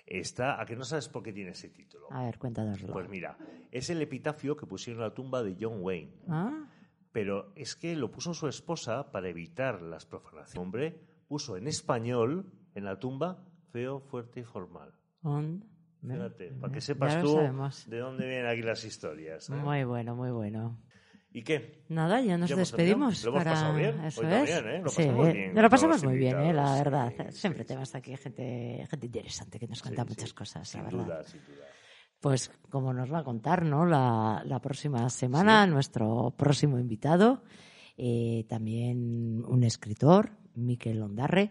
[0.04, 0.60] está...
[0.60, 2.12] ¿A que no sabes por qué tiene ese título?
[2.12, 2.92] A ver, cuéntanoslo.
[2.92, 3.38] Pues mira,
[3.72, 6.12] es el epitafio que pusieron en la tumba de John Wayne.
[6.28, 6.66] ¿Ah?
[7.10, 10.58] Pero es que lo puso su esposa para evitar las profanaciones.
[10.58, 14.92] Hombre, puso en español en la tumba feo, fuerte y formal.
[16.00, 17.88] Fíjate, para que sepas tú sabemos.
[17.88, 19.50] de dónde vienen aquí las historias.
[19.50, 19.54] ¿eh?
[19.54, 20.80] Muy bueno, muy bueno.
[21.30, 21.84] ¿Y qué?
[21.88, 23.22] Nada, ya nos Ya despedimos.
[23.24, 23.50] Lo hemos para...
[23.54, 24.00] pasado bien.
[24.04, 24.32] Eso Hoy es.
[24.54, 24.80] también, ¿eh?
[24.82, 26.52] Lo Sí, pasamos bien Lo pasamos muy bien, ¿eh?
[26.54, 27.12] la verdad.
[27.30, 30.14] Sí, Siempre sí, tenemos aquí gente, gente interesante que nos cuenta Sí, sí.
[30.14, 31.04] muchas cosas, Sin la verdad.
[31.04, 31.64] duda, sin duda.
[32.20, 33.84] Pues como nos va a contar, ¿no?
[33.84, 37.42] La, la próxima semana, nuestro próximo invitado,
[37.96, 41.50] eh, también un escritor, Miquel Ondarre,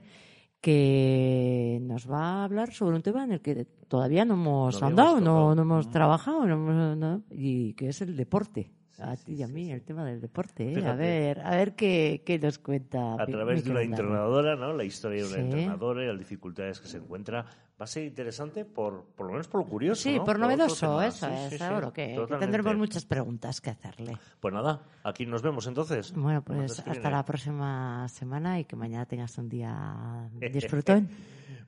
[0.62, 4.88] que nos va a hablar sobre un tema en el que todavía no hemos No
[4.88, 5.92] andado, no, no hemos Mm.
[5.92, 8.72] trabajado, no hemos- no, y que es el deporte.
[9.00, 10.72] A ti y a mí, el tema del deporte.
[10.74, 10.86] ¿eh?
[10.86, 13.14] A ver, a ver qué, qué nos cuenta.
[13.14, 14.74] A través de una entrenadora, ¿no?
[14.74, 17.46] La historia de una entrenadora y las dificultades que se encuentra.
[17.80, 20.26] Va a ser interesante por, por lo menos por lo curioso, Sí, ¿no?
[20.26, 24.18] por novedoso, eso es, seguro que, que tendremos muchas preguntas que hacerle.
[24.40, 26.12] Pues nada, aquí nos vemos entonces.
[26.16, 27.12] Bueno, pues hasta viene.
[27.12, 31.08] la próxima semana y que mañana tengas un día Eh, disfrutón.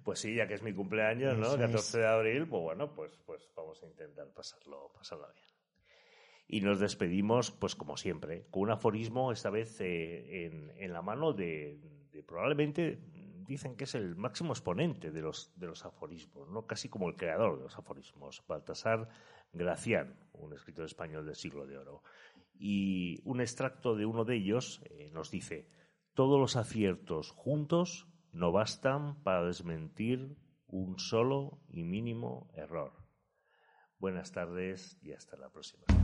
[0.03, 1.45] Pues sí, ya que es mi cumpleaños, ¿no?
[1.45, 5.45] Eso 14 de abril, pues bueno, pues, pues vamos a intentar pasarlo, pasarlo bien.
[6.51, 11.03] Y nos despedimos, pues como siempre, con un aforismo, esta vez eh, en, en la
[11.03, 11.79] mano de,
[12.25, 12.99] probablemente,
[13.45, 16.65] dicen que es el máximo exponente de los, de los aforismos, ¿no?
[16.65, 19.09] casi como el creador de los aforismos, Baltasar
[19.53, 22.03] Gracián, un escritor español del siglo de oro.
[22.53, 25.69] Y un extracto de uno de ellos eh, nos dice,
[26.15, 30.35] todos los aciertos juntos no bastan para desmentir
[30.67, 32.93] un solo y mínimo error.
[33.99, 35.98] Buenas tardes y hasta la próxima.